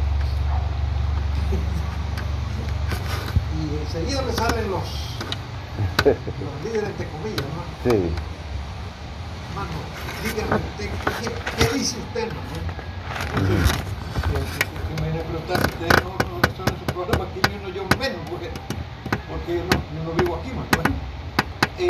Y 3.60 3.76
enseguida 3.76 4.22
me 4.22 4.32
salen 4.32 4.70
los, 4.70 4.84
los 6.06 6.64
líderes, 6.64 6.88
entre 6.90 7.06
comillas, 7.08 7.44
¿no? 7.52 7.90
sí. 7.90 8.10
Mano, 9.54 9.76
dígame 10.22 10.56
usted, 10.56 10.88
¿qué, 11.20 11.28
qué 11.58 11.78
dice 11.78 11.98
usted, 11.98 12.32
no? 12.32 12.40
Que 13.36 15.02
me 15.02 15.08
viene 15.10 15.20
a 15.20 15.24
preguntar 15.24 15.58
si 15.58 15.66
ustedes 15.74 16.04
no, 16.04 16.10
no 16.10 16.56
son 16.56 16.68
en 16.72 16.78
su 16.78 16.84
programa, 16.94 17.24
aquí 17.24 17.40
uno 17.60 17.68
yo 17.68 17.82
menos, 17.98 18.20
porque 18.30 18.48
porque 19.28 19.56
yo 19.56 19.64
no, 19.64 19.76
yo 19.94 20.00
no 20.04 20.12
vivo 20.12 20.36
aquí, 20.36 20.50
más 20.52 20.66
bueno. 20.74 20.94
Eh, 21.78 21.88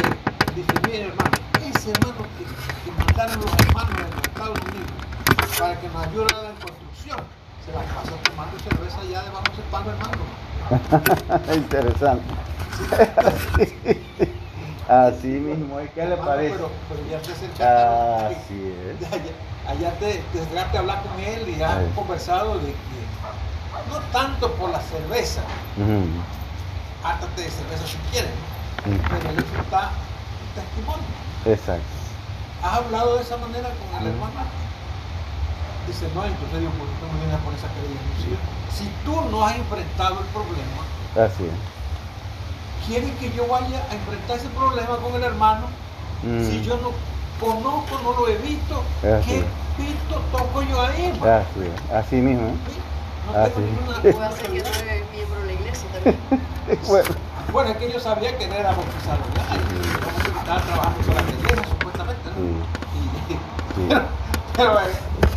dice, 0.55 0.73
mire 0.87 1.03
hermano, 1.09 1.31
ese 1.61 1.91
hermano 1.91 2.23
que, 2.37 2.45
que 2.85 2.91
mandaron 2.99 3.41
los 3.41 3.53
hermanos 3.53 3.97
de 3.97 4.03
los 4.17 4.23
Estados 4.23 4.59
Unidos 4.61 4.91
para 5.59 5.75
que 5.81 5.89
nos 5.89 6.07
ayuden 6.07 6.35
a 6.35 6.43
la 6.43 6.55
construcción, 6.61 7.19
se 7.65 7.73
la 7.73 7.81
pasa 7.95 8.13
tomando 8.25 8.59
cerveza 8.59 9.01
allá 9.01 9.23
debajo 9.23 9.45
de 9.45 9.53
ese 9.53 9.63
palo 9.71 9.91
hermano. 9.91 10.23
Interesante. 11.55 12.35
Así 14.89 15.27
mismo. 15.29 15.77
¿qué 15.95 16.01
le 16.05 16.13
Hermano, 16.15 16.25
parece? 16.31 16.55
Pero, 16.55 16.71
pero 16.89 17.01
ya 17.11 17.19
te 17.23 17.33
acercaste. 17.33 18.35
Así 18.35 18.75
es. 18.91 19.13
Allá, 19.13 19.33
allá 19.69 19.99
te, 20.01 20.15
te 20.33 20.47
llegaste 20.49 20.77
a 20.77 20.81
hablar 20.81 21.03
con 21.03 21.21
él 21.21 21.49
y 21.49 21.63
Ahí. 21.63 21.93
conversado 21.95 22.59
de 22.59 22.67
que 22.73 23.01
no 23.89 23.99
tanto 24.13 24.51
por 24.55 24.71
la 24.71 24.81
cerveza, 24.81 25.43
Ujú, 25.77 26.03
hártate 27.05 27.43
de 27.43 27.51
cerveza 27.51 27.87
si 27.87 27.97
quieres, 28.11 28.31
ujú. 28.85 28.99
pero 29.09 29.31
él 29.31 29.45
está 29.63 29.91
testimonio. 30.61 31.09
Exacto. 31.47 31.95
¿Has 32.63 32.75
hablado 32.75 33.17
de 33.17 33.23
esa 33.23 33.37
manera 33.39 33.69
con 33.71 33.89
el 34.03 34.09
Ujú. 34.13 34.25
hermano? 34.25 34.41
Dice, 35.87 36.07
no, 36.15 36.25
entonces 36.25 36.59
digo, 36.61 36.71
¿por 36.77 36.87
qué 36.87 36.95
no 37.01 37.13
me 37.15 37.19
vienes 37.25 37.35
a 37.35 37.43
poner 37.45 37.59
esa 37.59 37.69
querella? 37.73 38.01
Si, 38.21 38.85
si 38.85 38.87
tú 39.05 39.17
no 39.31 39.45
has 39.45 39.57
enfrentado 39.57 40.21
el 40.21 40.27
problema, 40.27 40.81
Así 41.17 41.45
es. 41.45 41.57
¿quieres 42.87 43.11
que 43.19 43.33
yo 43.33 43.47
vaya 43.49 43.81
a 43.91 43.95
enfrentar 43.95 44.37
ese 44.37 44.49
problema 44.51 44.97
con 44.99 45.15
el 45.15 45.23
hermano? 45.25 45.67
Mm. 46.23 46.45
Si 46.49 46.63
yo 46.63 46.77
no 46.79 46.93
conozco, 47.41 47.99
no 48.05 48.13
lo 48.13 48.29
he 48.29 48.37
visto, 48.39 48.83
Así 49.03 49.31
¿qué 49.31 49.45
pito 49.77 50.21
toco 50.31 50.63
yo 50.63 50.81
ahí? 50.83 51.07
hermano? 51.07 51.33
Así 51.49 51.61
es. 51.65 51.93
Así 51.93 52.17
mismo. 52.17 52.49
¿eh? 52.49 52.55
¿Sí? 52.69 52.79
No 53.27 53.39
Así 53.41 53.53
tengo 53.55 53.67
es. 53.67 54.05
ninguna 54.05 54.31
ser 54.37 54.51
que 54.51 54.59
no 54.63 55.11
miembro 55.13 55.41
de 55.41 55.47
la 55.47 55.53
iglesia 55.53 55.89
también. 55.93 56.17
Bueno, 56.87 57.09
Bueno, 57.53 57.71
es 57.71 57.77
que 57.79 57.93
yo 57.93 57.99
sabía 57.99 58.37
que 58.39 58.45
él 58.45 58.53
era 58.53 58.71
bautizado 58.71 59.19
ya, 60.51 60.57
y 60.57 60.71
como 60.71 60.83
que 60.93 60.93
estaba 60.95 60.95
trabajando 60.95 61.07
con 61.07 61.15
la 61.15 61.69
supuestamente, 61.69 62.29
¿no? 62.29 62.35
sí, 62.35 62.99
Y- 62.99 63.33
sí. 63.75 63.89
pero, 63.89 64.03
pero 64.57 64.79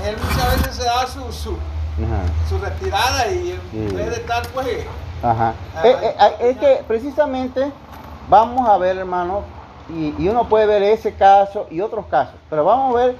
él, 0.10 0.18
muchas 0.18 0.58
veces 0.58 0.76
se 0.76 0.84
da 0.84 1.08
su, 1.08 1.32
su, 1.32 1.52
Ajá. 1.52 2.24
su 2.50 2.58
retirada 2.58 3.28
y 3.32 3.60
en 3.74 3.96
vez 3.96 4.10
de 4.10 4.16
estar, 4.16 4.48
pues, 4.48 4.68
Ajá. 5.22 5.54
Eh, 5.84 5.96
eh, 6.02 6.16
eh, 6.20 6.50
es 6.50 6.58
que 6.58 6.84
precisamente 6.88 7.72
vamos 8.30 8.68
a 8.68 8.78
ver, 8.78 8.98
hermano, 8.98 9.44
y, 9.90 10.14
y 10.18 10.28
uno 10.28 10.48
puede 10.50 10.66
ver 10.66 10.84
ese 10.84 11.14
caso 11.14 11.68
y 11.70 11.80
otros 11.82 12.06
casos, 12.08 12.36
pero 12.50 12.66
vamos 12.66 12.94
a 12.96 13.06
ver 13.06 13.16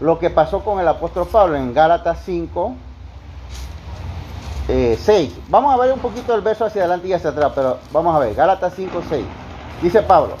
lo 0.00 0.18
que 0.18 0.30
pasó 0.30 0.60
con 0.60 0.78
el 0.78 0.86
apóstol 0.86 1.26
Pablo 1.26 1.56
en 1.56 1.72
Gálatas 1.72 2.18
5, 2.24 2.74
eh, 4.68 4.98
6. 5.02 5.32
Vamos 5.48 5.72
a 5.74 5.78
ver 5.78 5.92
un 5.92 6.00
poquito 6.00 6.34
el 6.34 6.42
verso 6.42 6.64
hacia 6.64 6.82
adelante 6.82 7.08
y 7.08 7.12
hacia 7.12 7.30
atrás, 7.30 7.52
pero 7.54 7.78
vamos 7.92 8.14
a 8.14 8.18
ver, 8.18 8.34
Gálatas 8.34 8.74
5, 8.76 9.02
6. 9.08 9.24
Dice 9.82 10.02
Pablo, 10.02 10.34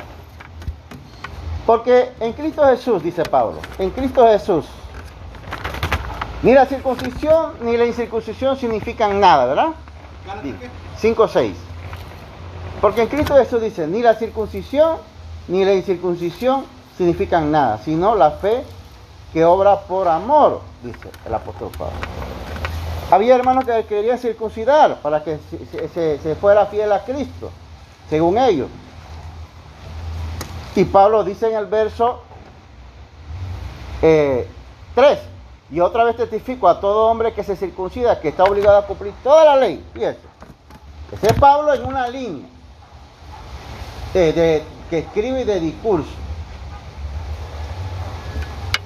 porque 1.66 2.10
en 2.20 2.32
Cristo 2.32 2.64
Jesús, 2.66 3.02
dice 3.02 3.22
Pablo, 3.24 3.58
en 3.78 3.90
Cristo 3.90 4.26
Jesús, 4.26 4.64
ni 6.42 6.52
la 6.54 6.66
circuncisión 6.66 7.52
ni 7.62 7.76
la 7.76 7.84
incircuncisión 7.86 8.56
significan 8.56 9.18
nada, 9.20 9.46
¿verdad? 9.46 9.68
¿gánate 10.26 10.54
qué? 10.60 10.68
5, 10.98 11.28
6. 11.28 11.56
Porque 12.80 13.02
en 13.02 13.08
Cristo 13.08 13.34
Jesús 13.36 13.60
dice, 13.62 13.86
ni 13.86 14.02
la 14.02 14.14
circuncisión 14.14 14.98
ni 15.48 15.64
la 15.64 15.72
incircuncisión 15.74 16.64
significan 16.96 17.50
nada, 17.50 17.78
sino 17.84 18.14
la 18.14 18.32
fe 18.32 18.62
que 19.32 19.44
obra 19.44 19.80
por 19.80 20.08
amor, 20.08 20.60
dice 20.82 21.08
el 21.26 21.34
apóstol 21.34 21.70
Pablo. 21.76 21.94
Había 23.10 23.34
hermanos 23.36 23.64
que 23.64 23.84
querían 23.84 24.18
circuncidar 24.18 24.96
para 25.00 25.22
que 25.22 25.38
se, 25.50 25.66
se- 25.66 25.88
se- 25.88 26.18
se 26.18 26.34
fuera 26.34 26.66
fiel 26.66 26.92
a 26.92 27.04
Cristo, 27.04 27.50
según 28.10 28.36
ellos. 28.38 28.68
Y 30.76 30.84
Pablo 30.84 31.24
dice 31.24 31.48
en 31.48 31.56
el 31.56 31.66
verso 31.66 32.20
3, 34.00 35.18
y 35.70 35.80
otra 35.80 36.04
vez 36.04 36.16
testifico 36.16 36.68
a 36.68 36.78
todo 36.80 37.06
hombre 37.10 37.32
que 37.32 37.42
se 37.42 37.56
circuncida 37.56 38.20
que 38.20 38.28
está 38.28 38.44
obligado 38.44 38.76
a 38.78 38.86
cumplir 38.86 39.14
toda 39.24 39.44
la 39.44 39.56
ley. 39.56 39.82
Fíjese. 39.94 40.18
Ese 41.12 41.26
es 41.28 41.32
Pablo 41.34 41.72
en 41.72 41.84
una 41.84 42.06
línea 42.08 42.46
eh, 44.14 44.32
de- 44.32 44.64
que 44.90 44.98
escribe 44.98 45.44
de 45.44 45.60
discurso. 45.60 46.10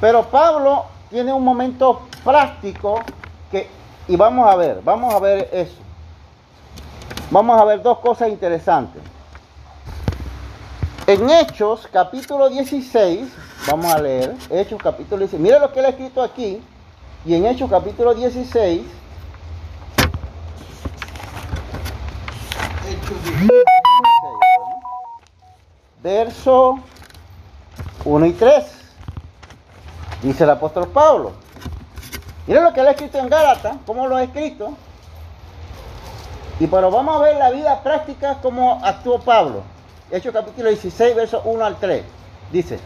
Pero 0.00 0.22
Pablo 0.24 0.84
tiene 1.10 1.32
un 1.32 1.44
momento 1.44 2.02
práctico 2.24 3.00
que, 3.50 3.68
y 4.08 4.16
vamos 4.16 4.48
a 4.48 4.56
ver, 4.56 4.80
vamos 4.82 5.12
a 5.12 5.18
ver 5.18 5.48
eso. 5.52 5.76
Vamos 7.30 7.60
a 7.60 7.64
ver 7.64 7.82
dos 7.82 7.98
cosas 7.98 8.28
interesantes. 8.28 9.02
En 11.10 11.28
Hechos 11.28 11.88
capítulo 11.92 12.48
16, 12.48 13.32
vamos 13.66 13.92
a 13.92 14.00
leer, 14.00 14.36
Hechos 14.48 14.80
capítulo 14.80 15.18
16, 15.18 15.42
mire 15.42 15.58
lo 15.58 15.72
que 15.72 15.80
él 15.80 15.86
ha 15.86 15.88
escrito 15.88 16.22
aquí, 16.22 16.62
y 17.24 17.34
en 17.34 17.46
Hechos 17.46 17.68
capítulo 17.68 18.14
16, 18.14 18.82
Hechos 22.88 23.24
de- 23.24 23.64
verso 26.00 26.78
1 28.04 28.26
y 28.26 28.32
3. 28.32 28.64
Dice 30.22 30.44
el 30.44 30.50
apóstol 30.50 30.86
Pablo. 30.86 31.32
Miren 32.46 32.62
lo 32.62 32.72
que 32.72 32.82
él 32.82 32.86
ha 32.86 32.92
escrito 32.92 33.18
en 33.18 33.28
Gálatas, 33.28 33.78
cómo 33.84 34.06
lo 34.06 34.14
ha 34.14 34.22
escrito. 34.22 34.74
Y 36.60 36.68
pero 36.68 36.88
vamos 36.92 37.16
a 37.16 37.24
ver 37.24 37.36
la 37.36 37.50
vida 37.50 37.82
práctica, 37.82 38.38
cómo 38.40 38.80
actuó 38.84 39.18
Pablo. 39.18 39.64
Hechos 40.10 40.32
capítulo 40.32 40.68
16, 40.68 41.14
verso 41.14 41.42
1 41.44 41.64
al 41.64 41.76
3. 41.76 42.02
Dice, 42.50 42.78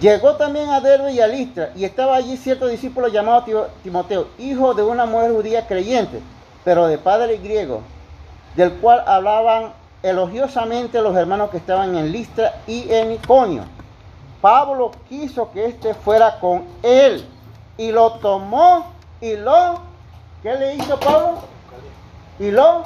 llegó 0.00 0.36
también 0.36 0.70
a 0.70 0.80
Derbe 0.80 1.12
y 1.12 1.20
a 1.20 1.26
Listra, 1.26 1.70
y 1.76 1.84
estaba 1.84 2.16
allí 2.16 2.36
cierto 2.36 2.66
discípulo 2.66 3.08
llamado 3.08 3.44
Timo- 3.44 3.66
Timoteo, 3.82 4.28
hijo 4.38 4.72
de 4.74 4.82
una 4.82 5.04
mujer 5.06 5.32
judía 5.32 5.66
creyente, 5.66 6.20
pero 6.64 6.86
de 6.86 6.96
padre 6.98 7.36
griego, 7.38 7.82
del 8.56 8.72
cual 8.74 9.02
hablaban 9.06 9.72
elogiosamente 10.02 11.00
los 11.02 11.14
hermanos 11.16 11.50
que 11.50 11.58
estaban 11.58 11.94
en 11.96 12.10
Listra 12.10 12.54
y 12.66 12.90
en 12.90 13.12
Iconio. 13.12 13.64
Pablo 14.40 14.90
quiso 15.08 15.50
que 15.52 15.66
éste 15.66 15.94
fuera 15.94 16.38
con 16.38 16.64
él 16.82 17.26
y 17.78 17.90
lo 17.92 18.12
tomó 18.12 18.86
y 19.20 19.36
lo, 19.36 19.80
¿qué 20.42 20.54
le 20.54 20.74
hizo 20.74 20.98
Pablo? 21.00 21.38
Y 22.38 22.50
lo, 22.50 22.84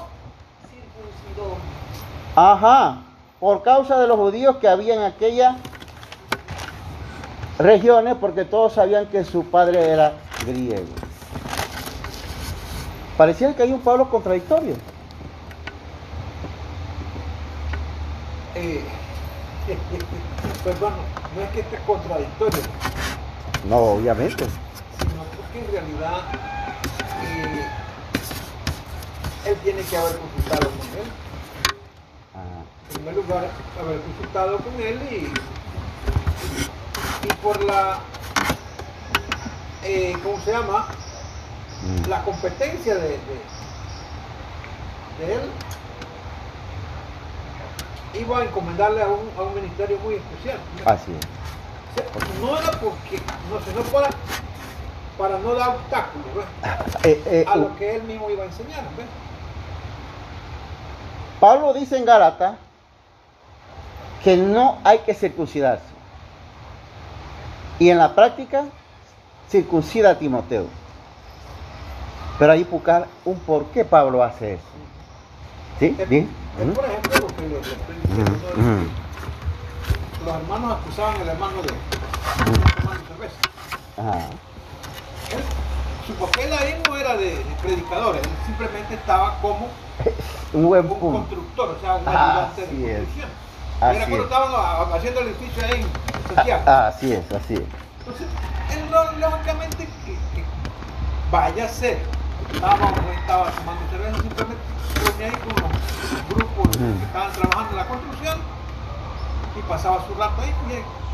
Circuncidó. 0.70 1.56
ajá, 2.36 2.98
por 3.40 3.62
causa 3.62 3.98
de 3.98 4.06
los 4.08 4.16
judíos 4.16 4.56
que 4.56 4.68
había 4.68 4.94
en 4.94 5.02
aquellas 5.02 5.56
regiones, 7.58 8.16
porque 8.20 8.44
todos 8.44 8.72
sabían 8.74 9.06
que 9.06 9.24
su 9.24 9.44
padre 9.44 9.88
era 9.90 10.14
griego. 10.46 10.86
Parecía 13.16 13.54
que 13.54 13.62
hay 13.64 13.72
un 13.72 13.80
Pablo 13.80 14.08
contradictorio. 14.10 14.74
eh, 18.54 18.82
pues 20.64 20.80
bueno, 20.80 20.96
no 21.36 21.42
es 21.42 21.50
que 21.50 21.60
esté 21.60 21.78
contradictorio, 21.86 22.58
No, 23.68 23.76
obviamente. 23.78 24.46
sino 24.98 25.22
porque 25.36 25.58
en 25.60 25.70
realidad 25.72 26.20
eh, 27.22 27.66
él 29.46 29.56
tiene 29.62 29.82
que 29.82 29.96
haber 29.96 30.16
consultado 30.18 30.70
con 30.70 30.88
él. 30.98 31.27
En 32.90 32.94
primer 32.94 33.14
lugar, 33.16 33.48
haber 33.80 34.00
consultado 34.00 34.58
con 34.58 34.80
él 34.80 34.98
y, 35.10 35.32
y 37.26 37.32
por 37.42 37.62
la, 37.64 37.98
eh, 39.84 40.16
¿cómo 40.22 40.40
se 40.40 40.52
llama? 40.52 40.86
Mm. 41.82 42.08
La 42.08 42.22
competencia 42.22 42.94
de, 42.94 43.08
de, 43.08 43.18
de 45.18 45.34
él 45.34 45.40
iba 48.14 48.38
a 48.38 48.44
encomendarle 48.44 49.02
a 49.02 49.08
un, 49.08 49.30
a 49.38 49.42
un 49.42 49.54
ministerio 49.54 49.98
muy 50.02 50.14
especial. 50.14 50.58
Así 50.84 51.12
es. 51.12 51.18
O 51.92 51.94
sea, 52.20 52.40
No 52.40 52.58
era 52.58 52.70
porque, 52.72 53.20
no 53.50 53.60
sé, 53.60 53.72
no 53.74 53.82
para, 53.92 54.08
para 55.18 55.38
no 55.38 55.54
dar 55.54 55.68
obstáculos. 55.76 56.26
Eh, 57.04 57.22
eh, 57.26 57.44
a 57.46 57.54
lo 57.56 57.76
que 57.76 57.94
él 57.96 58.02
mismo 58.02 58.28
iba 58.28 58.42
a 58.42 58.46
enseñar. 58.46 58.82
¿ves? 58.96 59.06
Pablo 61.38 61.72
dice 61.72 61.96
en 61.96 62.04
Gálatas 62.04 62.56
que 64.24 64.36
no 64.36 64.78
hay 64.84 64.98
que 65.00 65.14
circuncidarse. 65.14 65.84
Y 67.78 67.90
en 67.90 67.98
la 67.98 68.14
práctica, 68.14 68.64
circuncida 69.50 70.10
a 70.10 70.18
Timoteo. 70.18 70.66
Pero 72.38 72.52
hay 72.52 72.64
que 72.64 72.70
buscar 72.70 73.06
un 73.24 73.38
por 73.40 73.66
qué 73.66 73.84
Pablo 73.84 74.22
hace 74.22 74.54
eso. 74.54 74.62
¿Sí? 75.78 75.96
Es, 75.98 76.06
por 76.74 76.84
ejemplo, 76.84 77.18
lo 77.20 77.26
que 77.28 77.42
le, 77.42 77.48
le 77.48 77.60
estoy 77.60 77.96
diciendo. 78.02 78.32
Ujú, 78.32 78.60
¿no? 78.60 78.78
ujú. 78.78 78.88
Los 80.24 80.34
hermanos 80.34 80.78
acusaban 80.80 81.20
al 81.20 81.28
hermano 81.28 81.62
de. 81.62 81.68
Ajá. 83.96 84.18
Él, 85.32 85.42
su 86.06 86.12
papel 86.14 86.52
ahí 86.52 86.80
no 86.86 86.96
era 86.96 87.16
de, 87.16 87.30
de 87.30 87.44
predicador, 87.62 88.16
él 88.16 88.22
simplemente 88.46 88.94
estaba 88.94 89.38
como 89.40 89.68
Un 90.52 90.66
buen 90.66 90.86
un 90.86 90.98
constructor, 91.12 91.76
o 91.76 91.80
sea, 91.80 91.96
un 91.96 92.02
Ah, 92.06 92.50
ayudante 92.54 92.66
de 92.76 93.02
es. 93.02 93.08
Así 93.80 94.12
es. 94.12 94.20
estaban 94.20 94.52
a- 94.54 94.94
haciendo 94.96 95.20
el 95.20 95.28
edificio 95.28 95.64
ahí 95.64 95.80
en 95.80 95.86
Ah, 95.86 96.34
Santiago. 96.34 96.62
ah, 96.66 96.86
así 96.88 97.12
es, 97.12 97.32
así 97.32 97.54
es. 97.54 97.62
Entonces, 98.00 98.26
él 98.72 98.90
no- 98.90 99.12
lógicamente 99.30 99.88
que, 100.04 100.12
que 100.34 100.44
vaya 101.30 101.64
a 101.64 101.68
ser, 101.68 101.98
estaba, 102.52 102.74
estaba 103.20 103.50
tomando 103.50 103.82
cerveza, 103.90 104.16
simplemente 104.22 104.62
reunía 105.04 105.26
ahí 105.26 105.32
con 105.32 105.48
los 105.62 106.28
grupos 106.34 106.76
Ujú. 106.76 106.98
que 106.98 107.04
estaban 107.04 107.32
trabajando 107.32 107.70
en 107.70 107.76
la 107.76 107.86
construcción 107.86 108.38
y 109.56 109.62
pasaba 109.62 110.04
su 110.06 110.14
rato 110.14 110.42
ahí. 110.42 110.54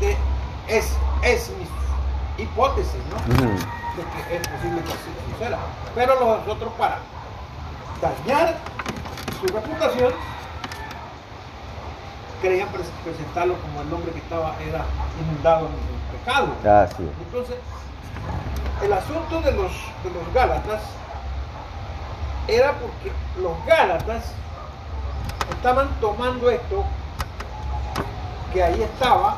Y 0.01 0.71
es, 0.73 0.91
es 1.23 1.51
mi 1.57 2.43
hipótesis, 2.43 2.99
¿no? 3.09 3.15
Ujú. 3.33 3.51
De 3.95 4.03
que 4.03 4.35
es 4.35 4.47
posible 4.47 4.81
que 4.81 4.91
así 4.91 5.09
suceda. 5.31 5.57
Pero 5.93 6.15
los 6.19 6.47
otros 6.47 6.73
para 6.77 6.97
dañar 8.01 8.55
su 9.39 9.47
reputación 9.53 10.13
querían 12.45 12.67
pres- 12.69 12.93
presentarlo 13.03 13.55
como 13.55 13.81
el 13.81 13.91
hombre 13.91 14.11
que 14.11 14.19
estaba 14.19 14.53
era 14.61 14.85
inundado 15.19 15.65
en 15.67 15.73
el 15.73 16.19
pecado. 16.19 16.47
Es. 16.63 17.09
Entonces, 17.25 17.55
el 18.83 18.93
asunto 18.93 19.41
de 19.41 19.51
los, 19.51 19.71
de 20.03 20.09
los 20.13 20.33
Gálatas 20.33 20.81
era 22.47 22.73
porque 22.73 23.11
los 23.41 23.65
Gálatas 23.65 24.25
estaban 25.49 25.89
tomando 25.99 26.51
esto, 26.51 26.83
que 28.53 28.61
ahí 28.63 28.83
estaba 28.83 29.37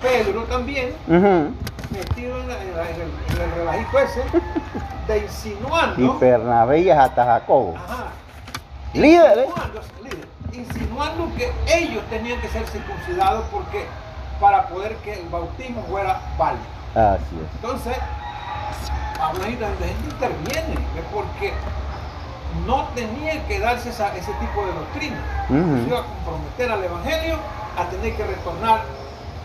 Pedro 0.00 0.44
también, 0.44 0.94
metido 1.90 2.40
en, 2.40 2.48
la- 2.48 2.62
en 2.62 2.74
la- 2.76 2.90
en 2.90 3.00
el, 3.02 3.10
en 3.36 3.42
el 3.42 3.50
relajito 3.54 3.98
ese, 3.98 4.22
de 5.08 5.18
Y 5.18 5.22
insinuando, 5.24 6.18
Bernabé 6.18 6.80
y 6.80 6.90
hasta 6.90 7.22
Jacobo. 7.22 7.74
ajá, 7.76 8.06
Líderes. 8.94 9.46
insinuando, 9.46 9.80
insinuando 10.56 11.30
que 11.36 11.52
ellos 11.66 12.02
tenían 12.10 12.40
que 12.40 12.48
ser 12.48 12.66
circuncidados 12.68 13.44
porque 13.52 13.86
para 14.40 14.68
poder 14.68 14.96
que 14.96 15.14
el 15.20 15.28
bautismo 15.28 15.82
fuera 15.88 16.20
válido. 16.38 16.64
Así 16.94 17.36
es. 17.36 17.54
Entonces, 17.56 17.96
Pablo 19.18 19.48
interviene, 19.48 20.74
porque 21.12 21.52
no 22.66 22.84
tenía 22.94 23.46
que 23.46 23.58
darse 23.60 23.90
esa- 23.90 24.14
ese 24.16 24.32
tipo 24.34 24.64
de 24.66 24.72
doctrina. 24.72 25.16
Se 25.48 25.88
iba 25.88 25.98
a 26.00 26.02
comprometer 26.04 26.70
al 26.72 26.84
Evangelio 26.84 27.38
a 27.78 27.84
tener 27.90 28.16
que 28.16 28.24
retornar 28.24 28.80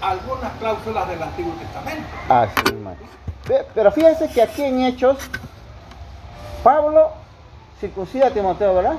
algunas 0.01 0.51
cláusulas 0.59 1.07
del 1.09 1.21
Antiguo 1.21 1.53
Testamento. 1.55 2.07
Así. 2.29 2.77
Pe- 3.47 3.65
Pero 3.73 3.91
fíjense 3.91 4.27
que 4.29 4.41
aquí 4.41 4.63
en 4.63 4.81
Hechos, 4.83 5.17
Pablo 6.63 7.11
circuncida 7.79 8.27
a 8.27 8.31
Timoteo, 8.31 8.75
¿verdad? 8.75 8.95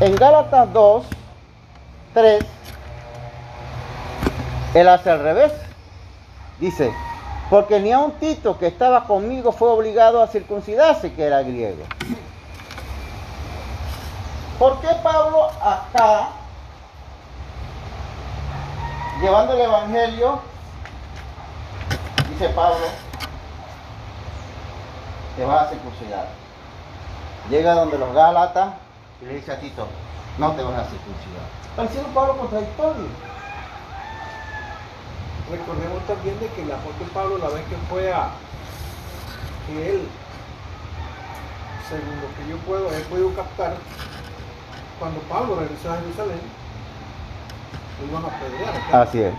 En 0.00 0.16
Gálatas 0.16 0.72
2, 0.72 1.04
3, 2.14 2.44
él 4.72 4.88
hace 4.88 5.10
al 5.10 5.22
revés. 5.22 5.52
Dice, 6.58 6.90
porque 7.50 7.80
ni 7.80 7.92
a 7.92 7.98
un 7.98 8.12
Tito 8.12 8.58
que 8.58 8.66
estaba 8.66 9.04
conmigo 9.04 9.52
fue 9.52 9.68
obligado 9.68 10.22
a 10.22 10.26
circuncidarse, 10.26 11.12
que 11.12 11.24
era 11.24 11.42
griego. 11.42 11.84
¿Por 14.58 14.80
qué 14.80 14.88
Pablo 15.02 15.48
acá, 15.62 16.28
llevando 19.20 19.52
el 19.52 19.60
Evangelio, 19.60 20.40
dice 22.30 22.48
Pablo, 22.50 22.86
te 25.36 25.44
vas 25.44 25.66
a 25.66 25.68
circuncidar? 25.68 26.26
Llega 27.50 27.74
donde 27.74 27.98
los 27.98 28.14
Gálatas 28.14 28.70
y 29.20 29.24
le 29.24 29.34
dice 29.34 29.52
a 29.52 29.60
Tito, 29.60 29.86
no 30.38 30.52
te 30.52 30.62
vas 30.62 30.80
a 30.80 30.84
circuncidar. 30.84 31.46
Está 31.70 31.82
diciendo 31.82 32.10
Pablo 32.14 32.38
contradictorio. 32.38 33.06
Recordemos 35.50 36.06
también 36.06 36.38
de 36.38 36.46
que 36.48 36.62
el 36.62 36.72
apóstol 36.72 37.08
Pablo, 37.12 37.38
la 37.38 37.48
vez 37.48 37.64
que 37.66 37.76
fue 37.88 38.12
a, 38.12 38.30
que 39.66 39.90
él, 39.94 40.08
según 41.88 42.16
lo 42.22 42.28
que 42.36 42.48
yo 42.48 42.56
puedo, 42.58 42.90
he 42.94 43.00
podido 43.00 43.34
captar, 43.34 43.76
cuando 44.98 45.20
Pablo 45.22 45.56
regresó 45.56 45.92
a 45.92 45.96
Jerusalén, 45.96 46.40
lo 48.00 48.06
iban 48.06 48.24
a 48.24 48.28
apedrear. 48.28 49.02
Así 49.02 49.20
es. 49.20 49.34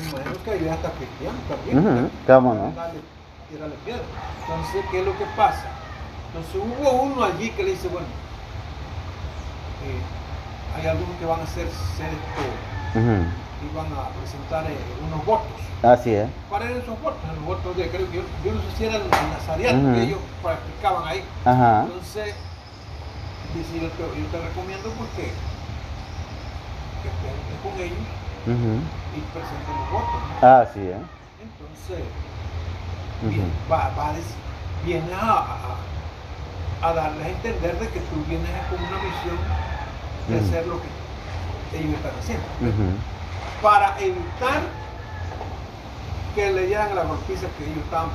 Me 0.00 0.10
imagino 0.10 0.44
que 0.44 0.50
había 0.50 0.74
hasta 0.74 0.90
cristianos 0.92 1.40
también. 1.48 1.78
Ujú, 1.78 2.10
¿Cómo 2.26 2.54
no? 2.54 2.72
Tírale 3.48 3.74
piedra. 3.84 4.02
Entonces, 4.42 4.84
¿qué 4.90 5.00
es 5.00 5.06
lo 5.06 5.16
que 5.18 5.24
pasa? 5.36 5.64
Entonces 6.28 6.54
hubo 6.54 6.90
uno 7.02 7.24
allí 7.24 7.50
que 7.50 7.64
le 7.64 7.70
dice, 7.70 7.88
bueno, 7.88 8.06
hay 10.76 10.86
algunos 10.86 11.16
que 11.18 11.24
van 11.26 11.40
a 11.40 11.44
hacer, 11.44 11.66
hacer 11.66 12.06
esto 12.10 12.98
Ujú, 12.98 13.16
y 13.60 13.76
van 13.76 13.86
a 13.92 14.08
presentar 14.18 14.64
eh, 14.70 14.76
unos 15.06 15.24
votos. 15.26 15.60
Así 15.82 16.14
es. 16.14 16.28
¿Cuáles 16.48 16.70
eran 16.70 16.82
esos 16.82 17.00
votos? 17.00 17.20
Los 17.36 17.44
votos 17.44 17.76
de, 17.76 17.88
creo 17.88 18.10
que 18.10 18.16
yo, 18.16 18.22
yo 18.44 18.52
no 18.52 18.60
sé 18.62 18.68
si 18.76 18.84
eran 18.84 19.02
nazarianos 19.10 19.94
que 19.94 20.02
ellos 20.02 20.20
practicaban 20.42 21.08
ahí. 21.08 21.24
Ajá. 21.44 21.84
Entonces, 21.86 22.34
dice, 23.54 23.80
yo 23.80 23.88
te, 23.88 24.02
yo 24.20 24.26
te 24.30 24.38
recomiendo 24.40 24.88
porque 24.98 25.32
que 27.00 27.08
juntes 27.08 27.58
con 27.62 27.74
ellos 27.80 28.04
y 29.16 29.20
presenten 29.32 29.74
los 29.80 29.90
votos. 29.92 30.20
¿no? 30.40 30.46
Así 30.48 30.80
es. 30.80 30.96
Entonces, 31.40 32.04
bien, 33.28 33.52
va, 33.70 33.90
va 33.96 34.08
a 34.10 34.12
decir- 34.12 34.36
viene 34.84 35.12
a, 35.14 35.30
a- 35.30 35.76
a 36.82 36.92
darles 36.92 37.26
a 37.26 37.28
entender 37.28 37.78
de 37.78 37.88
que 37.88 38.00
tú 38.00 38.16
vienes 38.28 38.50
con 38.70 38.78
una 38.80 38.96
misión 39.02 39.36
de 40.28 40.38
hacer 40.38 40.66
lo 40.66 40.76
que 40.80 41.78
ellos 41.78 41.94
están 41.94 42.12
haciendo. 42.18 42.44
Para 43.62 43.98
evitar 44.00 44.62
que 46.34 46.52
le 46.52 46.66
dieran 46.66 46.94
la 46.94 47.02
golpiza 47.04 47.46
que 47.58 47.64
ellos 47.64 47.84
estaban 47.84 48.08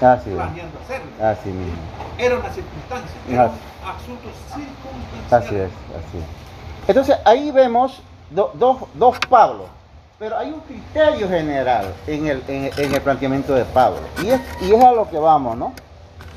Así 0.00 0.30
es. 0.30 0.36
planeando. 0.36 0.78
Así 1.22 1.48
mismo. 1.48 1.74
Era 2.18 2.36
una 2.36 2.50
circunstancia, 2.52 3.16
era 3.28 3.44
Así. 3.44 3.54
un 3.82 3.90
asunto 3.90 4.28
circunstancial. 4.54 5.42
Así 5.42 5.54
es, 5.56 5.70
así 5.96 6.18
es. 6.18 6.88
Entonces 6.88 7.16
ahí 7.24 7.50
vemos 7.50 8.02
do- 8.30 8.50
dos, 8.54 8.78
dos 8.94 9.16
Pablos, 9.28 9.66
pero 10.18 10.36
hay 10.38 10.50
un 10.50 10.60
criterio 10.60 11.28
general 11.28 11.92
en 12.06 12.26
el, 12.26 12.42
en, 12.48 12.70
en 12.76 12.94
el 12.94 13.00
planteamiento 13.00 13.54
de 13.54 13.64
Pablo, 13.64 14.00
y 14.22 14.28
es, 14.30 14.40
y 14.60 14.72
es 14.72 14.84
a 14.84 14.92
lo 14.92 15.08
que 15.08 15.18
vamos, 15.18 15.56
¿no? 15.56 15.72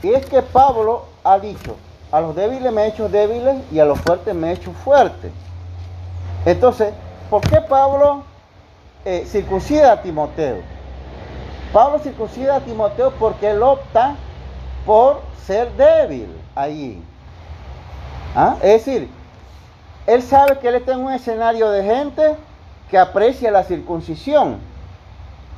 Y 0.03 0.13
es 0.13 0.25
que 0.27 0.41
Pablo 0.41 1.05
ha 1.25 1.39
dicho, 1.39 1.75
a 2.11 2.21
los 2.21 2.35
débiles 2.35 2.71
me 2.71 2.83
he 2.83 2.87
hecho 2.87 3.09
débiles 3.09 3.55
y 3.71 3.79
a 3.79 3.85
los 3.85 3.99
fuertes 3.99 4.33
me 4.33 4.49
he 4.49 4.53
hecho 4.53 4.71
fuertes. 4.71 5.31
Entonces, 6.45 6.93
¿por 7.31 7.41
qué 7.41 7.59
Pablo 7.61 8.23
eh, 9.03 9.25
circuncida 9.27 9.91
a 9.91 10.01
Timoteo? 10.03 10.57
Pablo 11.73 11.97
circuncida 11.97 12.57
a 12.57 12.59
Timoteo 12.59 13.11
porque 13.19 13.49
él 13.49 13.63
opta 13.63 14.15
por 14.85 15.21
ser 15.45 15.71
débil 15.73 16.29
allí. 16.53 17.01
¿Ah? 18.35 18.57
Es 18.61 18.85
decir, 18.85 19.09
él 20.05 20.21
sabe 20.21 20.59
que 20.59 20.67
él 20.67 20.75
está 20.75 20.93
en 20.93 20.99
un 20.99 21.11
escenario 21.11 21.71
de 21.71 21.83
gente 21.83 22.35
que 22.91 22.99
aprecia 22.99 23.49
la 23.49 23.63
circuncisión, 23.63 24.59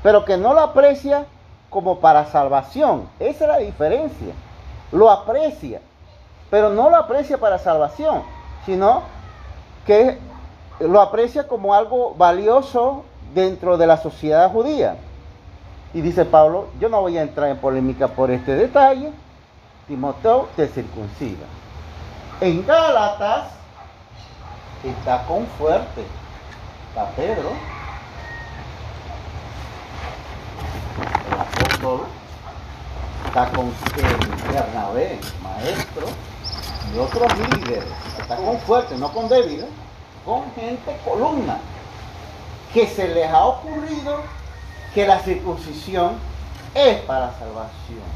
pero 0.01 0.23
que 0.23 0.38
no 0.38 0.53
lo 0.53 0.62
aprecia 0.62 1.25
como 1.69 1.99
para 1.99 2.25
salvación. 2.27 3.10
Esa 3.19 3.43
es 3.43 3.49
la 3.49 3.58
diferencia. 3.58 4.34
Lo 4.91 5.10
aprecia, 5.12 5.82
pero 6.50 6.69
no 6.69 6.89
lo 6.89 6.95
aprecia 6.95 7.38
para 7.38 7.60
salvación, 7.60 8.23
sino 8.65 9.04
que 9.86 10.17
lo 10.80 11.02
aprecia 11.02 11.47
como 11.47 11.73
algo 11.73 12.13
valioso 12.15 13.04
dentro 13.34 13.78
de 13.78 13.88
la 13.88 13.97
sociedad 13.97 14.52
judía. 14.52 14.97
Y 15.93 16.02
dice 16.02 16.26
Pablo, 16.26 16.67
yo 16.80 16.89
no 16.89 17.02
voy 17.02 17.17
a 17.17 17.21
entrar 17.21 17.50
en 17.50 17.58
polémica 17.58 18.08
por 18.08 18.32
este 18.32 18.56
detalle, 18.56 19.12
Timoteo 19.88 20.50
te 20.56 20.67
circuncida. 20.67 21.45
En 22.41 22.65
Gálatas 22.65 23.47
está 24.84 25.26
con 25.26 25.45
fuerte. 25.58 26.06
Está 26.89 27.10
Pedro, 27.12 27.52
está 33.28 33.50
con 33.52 33.68
eh, 33.68 34.52
Bernabé, 34.52 35.20
maestro, 35.42 36.08
y 36.94 36.98
otros 36.98 37.32
líderes. 37.38 37.86
Está 38.20 38.36
con 38.38 38.60
fuerte, 38.60 38.96
no 38.98 39.12
con 39.12 39.30
débiles, 39.30 39.68
con 40.26 40.44
gente 40.56 40.98
columna, 41.06 41.60
que 42.74 42.88
se 42.88 43.08
les 43.08 43.30
ha 43.30 43.46
ocurrido 43.46 44.22
que 44.94 45.06
la 45.06 45.20
circuncisión 45.20 46.13
es 46.74 47.02
para 47.02 47.34
salvación. 47.38 48.08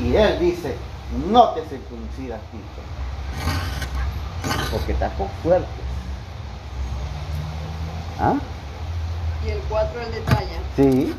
Y 0.00 0.16
él 0.16 0.38
dice, 0.38 0.76
no 1.30 1.50
te 1.50 1.62
circuncidas, 1.62 2.40
Tito 2.50 2.88
porque 4.70 4.92
estás 4.92 5.12
con 5.14 5.28
fuerte. 5.42 5.66
¿Ah? 8.20 8.34
Y 9.46 9.50
el 9.50 9.60
4 9.68 10.00
el 10.00 10.12
detalle. 10.12 10.58
Sí. 10.76 11.14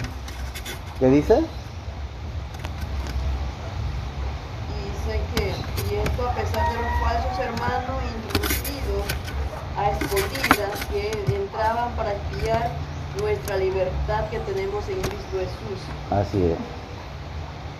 ¿Qué 1.00 1.08
dice? 1.08 1.40
Y 4.70 4.99
dice 5.10 5.22
que, 5.36 5.96
y 5.96 6.00
esto 6.00 6.30
a 6.30 6.34
pesar 6.34 6.70
de 6.72 6.82
los 6.82 6.92
falsos 7.02 7.40
hermanos 7.40 8.00
escondidas 9.88 10.86
que 10.92 11.36
entraban 11.36 11.92
para 11.94 12.14
espiar 12.14 12.70
nuestra 13.20 13.58
libertad 13.58 14.26
que 14.30 14.40
tenemos 14.40 14.88
en 14.90 15.02
Cristo 15.02 15.38
Jesús. 15.38 15.80
Así 16.12 16.44
es. 16.44 16.58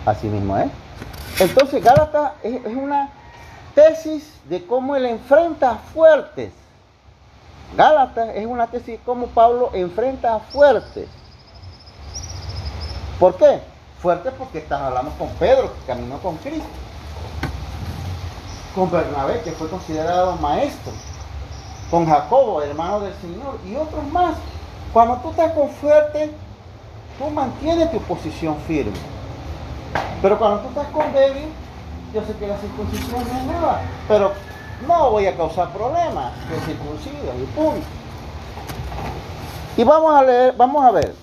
Así 0.06 0.26
mismo 0.26 0.56
es. 0.56 0.70
Entonces 1.38 1.82
Gálatas 1.82 2.32
es, 2.42 2.64
una 2.66 3.10
tesis 3.74 4.32
de 4.48 4.64
cómo 4.66 4.96
él 4.96 5.06
enfrenta 5.06 5.72
a 5.72 5.76
fuertes. 5.76 6.52
Gálatas 7.76 8.30
es 8.34 8.46
una 8.46 8.66
tesis 8.66 8.86
de 8.86 8.98
cómo 8.98 9.28
Pablo 9.28 9.70
enfrenta 9.74 10.34
a 10.34 10.40
fuertes. 10.40 11.08
¿Por 13.18 13.36
qué? 13.36 13.60
Fuertes 14.00 14.32
porque 14.38 14.58
estás 14.58 14.80
hablando 14.80 15.12
con 15.18 15.28
Pedro, 15.34 15.72
que 15.74 15.86
caminó 15.86 16.18
con 16.18 16.36
Cristo. 16.38 16.66
Con 18.74 18.90
Bernabé, 18.90 19.40
que 19.42 19.52
fue 19.52 19.68
considerado 19.68 20.36
maestro. 20.36 20.92
Con 21.90 22.06
Jacobo, 22.06 22.62
hermano 22.62 23.00
del 23.00 23.14
Señor, 23.14 23.58
y 23.66 23.76
otros 23.76 24.06
más. 24.12 24.36
Cuando 24.92 25.16
tú 25.16 25.30
estás 25.30 25.52
con 25.52 25.68
fuerte, 25.68 26.30
tú 27.18 27.30
mantienes 27.30 27.90
tu 27.90 28.00
posición 28.00 28.56
firme. 28.66 28.96
Pero 30.22 30.38
cuando 30.38 30.60
tú 30.60 30.68
estás 30.68 30.86
con 30.88 31.12
débil, 31.12 31.48
yo 32.14 32.22
sé 32.22 32.34
que 32.38 32.46
la 32.46 32.56
circuncisión 32.58 33.20
es 33.20 33.44
nada, 33.44 33.80
pero 34.08 34.32
no 34.86 35.10
voy 35.10 35.26
a 35.26 35.36
causar 35.36 35.72
problemas, 35.72 36.32
que 36.48 36.60
circuncido 36.66 37.32
y 37.40 37.46
punto. 37.56 37.86
Y 39.76 39.84
vamos 39.84 40.14
a 40.14 40.22
leer, 40.22 40.54
vamos 40.56 40.84
a 40.84 40.90
ver. 40.90 41.14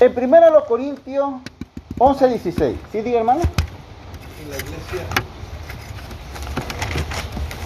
En 0.00 0.12
1 0.32 0.64
Corintios 0.66 1.34
11, 1.98 2.28
16. 2.28 2.76
¿Sí, 2.92 3.00
diga 3.00 3.18
hermano? 3.18 3.40
La 4.50 4.56
iglesia 4.56 5.02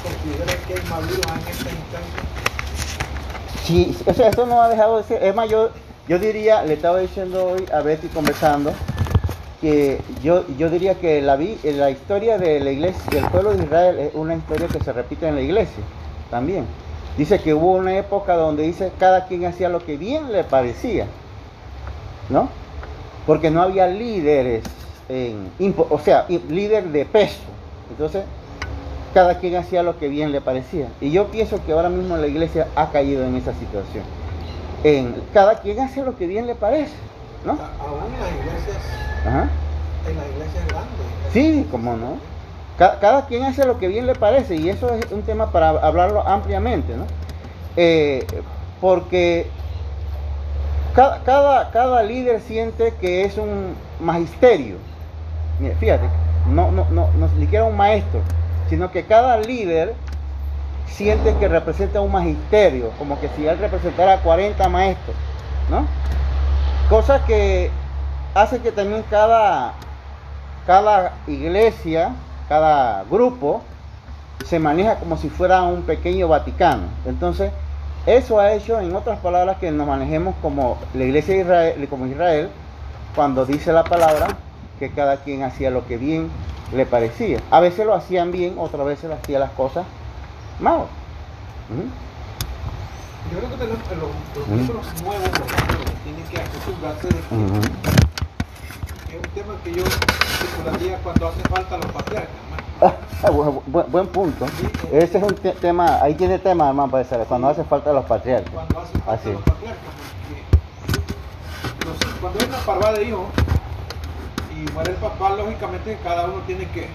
considera 0.02 0.66
que 0.66 0.74
hay 0.74 0.88
maduros 0.88 1.26
en 1.26 1.48
esta 1.50 1.70
instancia. 1.70 2.22
Sí, 3.64 3.96
o 4.06 4.14
sea, 4.14 4.28
eso 4.28 4.46
no 4.46 4.62
ha 4.62 4.68
dejado 4.68 4.96
de 4.98 5.04
ser. 5.04 5.22
Es 5.22 5.34
más, 5.34 5.48
yo, 5.48 5.70
yo 6.08 6.18
diría, 6.18 6.62
le 6.62 6.74
estaba 6.74 6.98
diciendo 6.98 7.44
hoy 7.52 7.64
a 7.72 7.80
Betty 7.80 8.08
conversando, 8.08 8.72
que 9.60 10.00
yo, 10.22 10.46
yo 10.56 10.70
diría 10.70 10.94
que 10.94 11.20
la, 11.20 11.36
vi- 11.36 11.58
la 11.64 11.90
historia 11.90 12.38
de 12.38 12.60
la 12.60 12.70
iglesia, 12.70 13.02
del 13.10 13.26
pueblo 13.26 13.52
de 13.54 13.62
Israel 13.64 13.98
es 13.98 14.14
una 14.14 14.34
historia 14.34 14.66
que 14.68 14.82
se 14.82 14.92
repite 14.92 15.28
en 15.28 15.34
la 15.34 15.42
iglesia 15.42 15.84
también. 16.30 16.64
Dice 17.18 17.40
que 17.40 17.52
hubo 17.52 17.72
una 17.72 17.98
época 17.98 18.36
donde 18.36 18.62
dice 18.62 18.90
cada 18.98 19.26
quien 19.26 19.44
hacía 19.44 19.68
lo 19.68 19.84
que 19.84 19.98
bien 19.98 20.32
le 20.32 20.44
parecía, 20.44 21.06
¿no? 22.30 22.48
Porque 23.26 23.50
no 23.50 23.60
había 23.60 23.86
líderes, 23.86 24.62
en, 25.10 25.74
o 25.90 25.98
sea, 25.98 26.26
líder 26.28 26.84
de 26.84 27.04
peso. 27.04 27.40
Entonces, 27.90 28.24
cada 29.12 29.38
quien 29.38 29.56
hacía 29.56 29.82
lo 29.82 29.98
que 29.98 30.08
bien 30.08 30.30
le 30.32 30.40
parecía. 30.40 30.88
Y 31.00 31.10
yo 31.10 31.26
pienso 31.26 31.58
que 31.66 31.72
ahora 31.72 31.88
mismo 31.88 32.16
la 32.16 32.28
iglesia 32.28 32.68
ha 32.76 32.90
caído 32.90 33.24
en 33.24 33.34
esa 33.36 33.52
situación. 33.54 34.04
En, 34.84 35.14
cada 35.34 35.60
quien 35.60 35.80
hace 35.80 36.02
lo 36.02 36.16
que 36.16 36.26
bien 36.26 36.46
le 36.46 36.54
parece, 36.54 36.94
¿no? 37.44 37.52
Aún 37.52 38.14
en 38.14 38.20
las 38.20 38.30
iglesias, 38.30 38.76
Ajá. 39.26 39.48
en 40.08 40.16
las 40.16 40.26
iglesias 40.28 40.66
grandes. 40.68 41.32
Sí, 41.32 41.66
cómo 41.70 41.96
no. 41.96 42.14
Ca- 42.78 42.98
Cada, 43.00 43.26
quien 43.26 43.42
hace 43.42 43.66
lo 43.66 43.78
que 43.78 43.88
bien 43.88 44.06
le 44.06 44.14
parece 44.14 44.56
y 44.56 44.68
eso 44.70 44.94
es 44.94 45.10
un 45.12 45.22
tema 45.22 45.50
para 45.50 45.70
hablarlo 45.70 46.26
ampliamente, 46.26 46.96
¿no? 46.96 47.04
Eh, 47.76 48.24
porque 48.80 49.48
cada, 50.94 51.22
cada, 51.24 51.70
cada 51.70 52.02
líder 52.02 52.40
siente 52.40 52.94
que 53.00 53.24
es 53.24 53.36
un 53.36 53.74
magisterio. 54.00 54.76
Fíjate, 55.78 56.08
no, 56.48 56.70
no, 56.72 56.86
no, 56.90 57.28
siquiera 57.38 57.64
un 57.64 57.76
maestro, 57.76 58.20
sino 58.68 58.90
que 58.90 59.04
cada 59.04 59.36
líder 59.38 59.94
siente 60.86 61.34
que 61.36 61.48
representa 61.48 62.00
un 62.00 62.10
magisterio, 62.10 62.90
como 62.98 63.20
que 63.20 63.28
si 63.36 63.46
él 63.46 63.58
representara 63.58 64.14
a 64.14 64.22
40 64.22 64.68
maestros, 64.68 65.16
¿no? 65.70 65.86
Cosa 66.88 67.24
que 67.24 67.70
hace 68.34 68.60
que 68.60 68.72
también 68.72 69.04
cada, 69.10 69.74
cada 70.66 71.12
iglesia, 71.26 72.12
cada 72.48 73.04
grupo, 73.04 73.62
se 74.46 74.58
maneja 74.58 74.96
como 74.96 75.16
si 75.16 75.28
fuera 75.28 75.62
un 75.62 75.82
pequeño 75.82 76.26
Vaticano. 76.26 76.84
Entonces, 77.06 77.52
eso 78.06 78.40
ha 78.40 78.52
hecho, 78.52 78.80
en 78.80 78.96
otras 78.96 79.18
palabras, 79.20 79.58
que 79.58 79.70
nos 79.70 79.86
manejemos 79.86 80.34
como 80.40 80.78
la 80.94 81.04
iglesia 81.04 81.34
de 81.34 81.40
Israel, 81.42 81.86
como 81.88 82.06
Israel, 82.06 82.48
cuando 83.14 83.44
dice 83.44 83.72
la 83.72 83.84
palabra 83.84 84.28
que 84.80 84.90
cada 84.90 85.18
quien 85.18 85.44
hacía 85.44 85.70
lo 85.70 85.86
que 85.86 85.96
bien 85.98 86.28
le 86.74 86.86
parecía. 86.86 87.38
A 87.50 87.60
veces 87.60 87.86
lo 87.86 87.94
hacían 87.94 88.32
bien, 88.32 88.54
otras 88.58 88.84
veces 88.86 89.08
lo 89.10 89.14
hacían 89.14 89.40
las 89.40 89.50
cosas 89.52 89.84
mal. 90.58 90.86
Yo 93.30 93.38
creo 93.38 93.50
que 93.50 93.66
los, 93.66 93.78
los 94.00 94.44
Ujú. 94.46 94.54
miembros 94.54 94.86
nuevos 95.02 95.22
los 95.22 95.94
tienen 96.02 96.24
que 96.30 96.40
acostumbrarse 96.40 97.06
de 97.08 97.14
que 97.14 97.34
Ujú. 97.34 97.60
es 99.08 99.14
un 99.16 99.34
tema 99.34 99.54
que 99.62 99.72
yo 99.74 99.84
circularía 99.84 100.96
cuando 100.98 101.28
hace 101.28 101.40
falta 101.42 101.76
los 101.76 101.86
patriarcas. 101.92 102.30
Ah, 102.80 102.94
bu- 103.30 103.62
bu- 103.70 103.86
buen, 103.88 104.06
punto. 104.06 104.46
Ese 104.90 105.18
es 105.18 105.22
un 105.22 105.34
te- 105.34 105.52
tema, 105.52 106.00
ahí 106.02 106.14
tiene 106.14 106.38
tema, 106.38 106.68
hermano, 106.68 106.90
para 106.90 107.04
decir, 107.04 107.18
cuando 107.28 107.48
hace 107.50 107.62
falta 107.64 107.92
los 107.92 108.06
patriarcas. 108.06 108.50
Cuando 108.52 108.80
hace 108.80 108.92
falta 108.98 109.12
Así. 109.12 109.30
los 109.32 109.42
patriarcas. 109.42 109.84
Porque 111.62 111.86
los- 112.06 112.14
cuando 112.20 112.38
hay 112.40 112.46
una 112.48 112.58
parvada 112.58 112.92
de 112.94 113.04
hijos 113.04 113.20
y 114.66 114.72
muere 114.72 114.90
el 114.92 114.96
papá, 114.96 115.30
lógicamente 115.30 115.98
cada 116.02 116.24
uno 116.26 116.40
tiene 116.46 116.66
que 116.70 116.88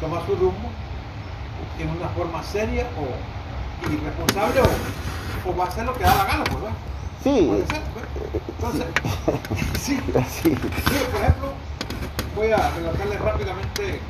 tomar 0.00 0.24
su 0.26 0.34
rumbo 0.34 0.68
en 1.78 1.88
una 1.90 2.08
forma 2.10 2.42
seria 2.42 2.84
o 2.98 3.90
irresponsable 3.90 4.60
o, 4.60 5.50
o 5.50 5.56
va 5.56 5.64
a 5.64 5.68
hacer 5.68 5.84
lo 5.84 5.94
que 5.94 6.04
da 6.04 6.14
la 6.14 6.24
gana, 6.24 6.44
pues, 6.44 6.56
¿verdad? 6.62 6.76
Sí, 7.22 7.46
Puede 7.48 7.66
ser, 7.66 7.82
pues. 7.92 8.06
Entonces, 8.48 8.86
sí, 9.80 10.00
sí. 10.30 10.50
Por 10.50 11.20
ejemplo, 11.20 11.52
voy 12.36 12.52
a 12.52 12.70
relatarle 12.70 13.18
rápidamente, 13.18 14.00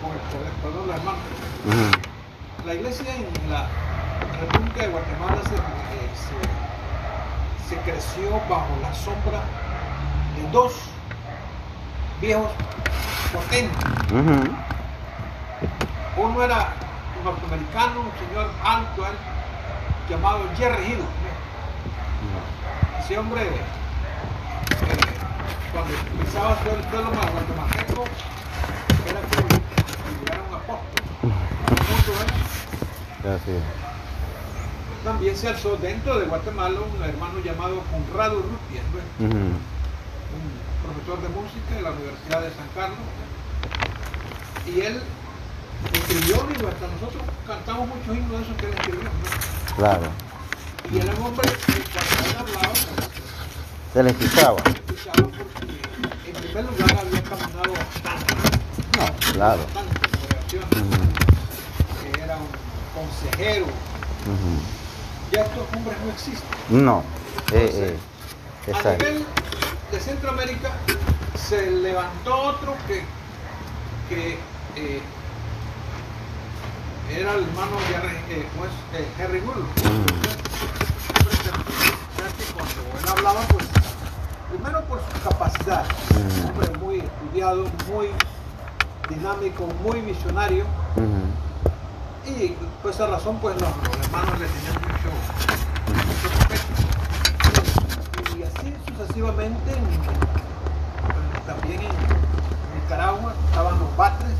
con 0.00 0.12
el 0.12 0.20
poder- 0.30 0.52
perdón, 0.62 0.86
los 0.86 0.96
hermanos. 0.96 1.20
Ujú. 1.66 2.66
La 2.66 2.74
iglesia 2.74 3.06
en 3.16 3.50
la 3.50 3.66
República 4.40 4.82
de 4.82 4.88
Guatemala 4.88 5.42
se, 5.48 5.54
eh, 5.56 6.10
se- 6.14 7.74
se 7.74 7.80
creció 7.82 8.30
bajo 8.48 8.68
la 8.82 8.92
sombra 8.94 9.40
de 10.36 10.50
dos 10.52 10.72
viejos 12.20 12.50
potentes. 13.32 13.86
Uno 16.16 16.42
era 16.42 16.74
un 17.18 17.24
norteamericano, 17.24 18.00
un 18.00 18.12
señor 18.28 18.50
alto, 18.62 19.06
él, 19.06 19.12
llamado 20.08 20.40
Jerry 20.56 20.92
Hill. 20.92 21.04
Ese 23.00 23.18
hombre, 23.18 23.42
eh, 23.42 23.46
cuando 25.72 25.94
pisaba 26.22 26.54
todo 26.56 26.76
el 26.76 26.84
suelo 26.90 27.10
guatemalteco, 27.10 28.04
era 29.06 29.20
si 29.20 29.34
fuera 30.24 30.42
un 30.48 30.54
apóstol. 30.54 31.00
¿eh? 33.24 33.60
También 35.04 35.36
se 35.36 35.48
alzó 35.48 35.76
dentro 35.76 36.18
de 36.18 36.26
Guatemala 36.26 36.78
un 36.80 37.02
hermano 37.02 37.40
llamado 37.40 37.82
Conrado 37.90 38.38
un 38.40 38.58
profesor 40.84 41.20
de 41.22 41.28
música 41.28 41.74
de 41.74 41.82
la 41.82 41.90
Universidad 41.90 42.40
de 42.42 42.50
San 42.50 42.68
Carlos. 42.74 42.98
Y 44.66 44.80
él 44.80 45.02
escribió, 45.92 46.46
digo, 46.54 46.68
hasta 46.68 46.86
nosotros 46.88 47.22
cantamos 47.46 47.88
muchos 47.88 48.16
himnos 48.16 48.38
de 48.38 48.44
esos 48.44 48.56
que 48.56 48.66
él 48.66 48.74
escribió. 48.74 49.04
¿no? 49.04 49.76
Claro. 49.76 50.08
Y 50.92 50.98
era 50.98 51.12
un 51.14 51.22
hombre 51.26 51.48
que 51.50 51.72
cuando 51.92 52.30
él 52.30 52.36
hablaba, 52.38 52.74
Se 53.92 54.02
le 54.02 54.10
escuchaba. 54.10 54.56
escuchaba 54.66 55.28
porque 55.28 56.28
en 56.28 56.34
primer 56.34 56.64
lugar 56.64 56.98
había 56.98 57.22
caminado 57.22 57.72
bastante, 57.72 58.34
No, 58.98 59.32
claro. 59.32 59.62
bastante 59.64 60.00
oración, 60.26 60.64
Ujú. 60.64 62.12
que 62.14 62.20
era 62.22 62.36
un 62.36 62.48
consejero. 62.94 63.64
Ujú. 63.66 64.52
Ya 65.32 65.42
estos 65.42 65.64
hombres 65.76 65.96
no 66.04 66.10
existen. 66.12 66.84
No. 66.84 67.02
Eh, 67.52 67.96
eh. 67.96 68.72
A 68.72 68.92
nivel 68.92 69.24
de 69.90 70.00
Centroamérica 70.00 70.70
se 71.48 71.70
levantó 71.70 72.36
otro 72.36 72.74
que, 72.86 73.02
que 74.08 74.38
eh, 74.76 75.00
era 77.10 77.34
el 77.34 77.42
hermano 77.44 77.72
de 77.88 77.96
Harry- 77.96 78.24
eh, 78.30 78.46
¿cómo 78.52 78.66
es? 78.66 78.72
Eh, 78.94 79.40
Bull. 79.44 79.66
Cuando 82.54 82.80
él 82.98 83.08
hablaba, 83.18 83.40
pues, 83.48 83.66
primero 84.50 84.84
por 84.84 85.00
su 85.00 85.28
capacidad, 85.28 85.84
un 86.14 86.50
hombre 86.50 86.78
muy 86.78 86.98
estudiado, 87.00 87.64
muy 87.92 88.08
dinámico, 89.08 89.66
muy 89.82 90.00
visionario, 90.02 90.64
Ujú. 90.96 92.30
y 92.40 92.54
por 92.82 92.90
esa 92.92 93.06
razón, 93.08 93.38
pues 93.40 93.60
los, 93.60 93.70
los 93.76 94.06
hermanos 94.06 94.38
le 94.38 94.46
tenían 94.46 94.74
mucho, 94.82 95.10
mucho 95.88 96.28
respeto. 96.48 96.69
Así 98.56 98.74
sucesivamente, 98.88 99.70
en- 99.70 101.46
también 101.46 101.80
en 101.80 102.80
Nicaragua 102.82 103.32
estaban 103.48 103.78
los 103.78 103.96
batres. 103.96 104.30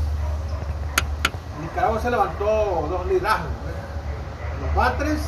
En 1.57 1.61
Nicaragua 1.63 1.99
se 2.01 2.09
levantó 2.11 2.87
dos 2.89 3.05
liderazgos. 3.07 3.47
¿eh? 3.47 4.61
los 4.65 4.75
Batres 4.75 5.19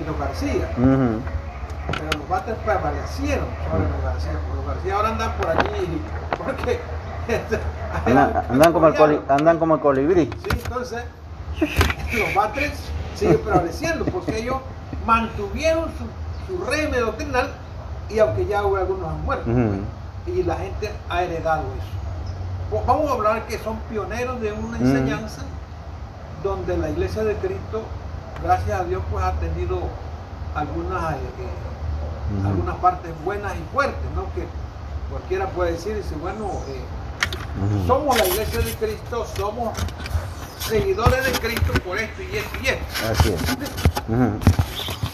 y 0.00 0.04
los 0.04 0.18
García. 0.18 0.68
Pero 0.76 2.18
los 2.18 2.28
Batres 2.28 2.56
prevalecieron 2.64 3.46
sobre 3.70 3.88
los 3.88 4.02
García. 4.02 4.32
porque 4.32 4.56
Los 4.56 4.66
García 4.74 4.94
ahora 4.96 5.08
andan 5.10 5.32
por 5.34 5.48
allí 5.50 6.02
porque 6.36 6.80
este, 7.28 7.60
Andan, 8.06 8.44
andan 8.50 8.72
como 8.72 8.88
el 8.88 8.94
coli- 8.94 9.20
andan 9.28 9.58
como 9.58 9.74
el 9.76 9.80
colibrí. 9.80 10.30
Sí, 10.42 10.48
entonces 10.50 11.04
los 11.60 12.34
Batres 12.34 12.72
siguen 13.14 13.38
prevaleciendo 13.38 14.04
porque 14.06 14.38
ellos 14.40 14.56
mantuvieron 15.06 15.84
su, 15.96 16.52
su 16.56 16.64
régimen 16.64 17.00
doctrinal 17.00 17.48
y 18.08 18.18
aunque 18.18 18.46
ya 18.46 18.60
algunos 18.60 19.08
han 19.08 19.24
muerto 19.24 19.50
Ujú. 19.50 19.80
y 20.26 20.42
la 20.42 20.56
gente 20.56 20.90
ha 21.08 21.22
heredado 21.22 21.62
eso. 21.62 21.94
Pues 22.70 22.86
vamos 22.86 23.10
a 23.10 23.14
hablar 23.14 23.46
que 23.46 23.58
son 23.58 23.76
pioneros 23.90 24.40
de 24.40 24.52
una 24.52 24.78
enseñanza 24.78 25.42
donde 26.42 26.76
la 26.76 26.90
iglesia 26.90 27.24
de 27.24 27.34
Cristo, 27.36 27.82
gracias 28.42 28.80
a 28.80 28.84
Dios, 28.84 29.02
pues 29.10 29.24
ha 29.24 29.32
tenido 29.32 29.80
algunas, 30.54 31.14
eh, 31.14 31.18
algunas 32.44 32.76
partes 32.76 33.10
buenas 33.24 33.52
y 33.54 33.72
fuertes, 33.72 34.10
¿no? 34.14 34.24
Que 34.34 34.46
cualquiera 35.10 35.48
puede 35.48 35.72
decir, 35.72 35.96
dice, 35.96 36.14
bueno, 36.20 36.50
eh, 36.68 36.80
somos 37.86 38.16
la 38.18 38.26
iglesia 38.26 38.60
de 38.60 38.72
Cristo, 38.74 39.26
somos 39.36 39.76
seguidores 40.58 41.24
de 41.24 41.32
Cristo 41.32 41.72
por 41.84 41.98
esto 41.98 42.22
y 42.22 42.36
esto 42.36 42.58
y 42.62 42.66
esto. 42.68 42.84
Así 43.10 43.28
es. 43.32 44.94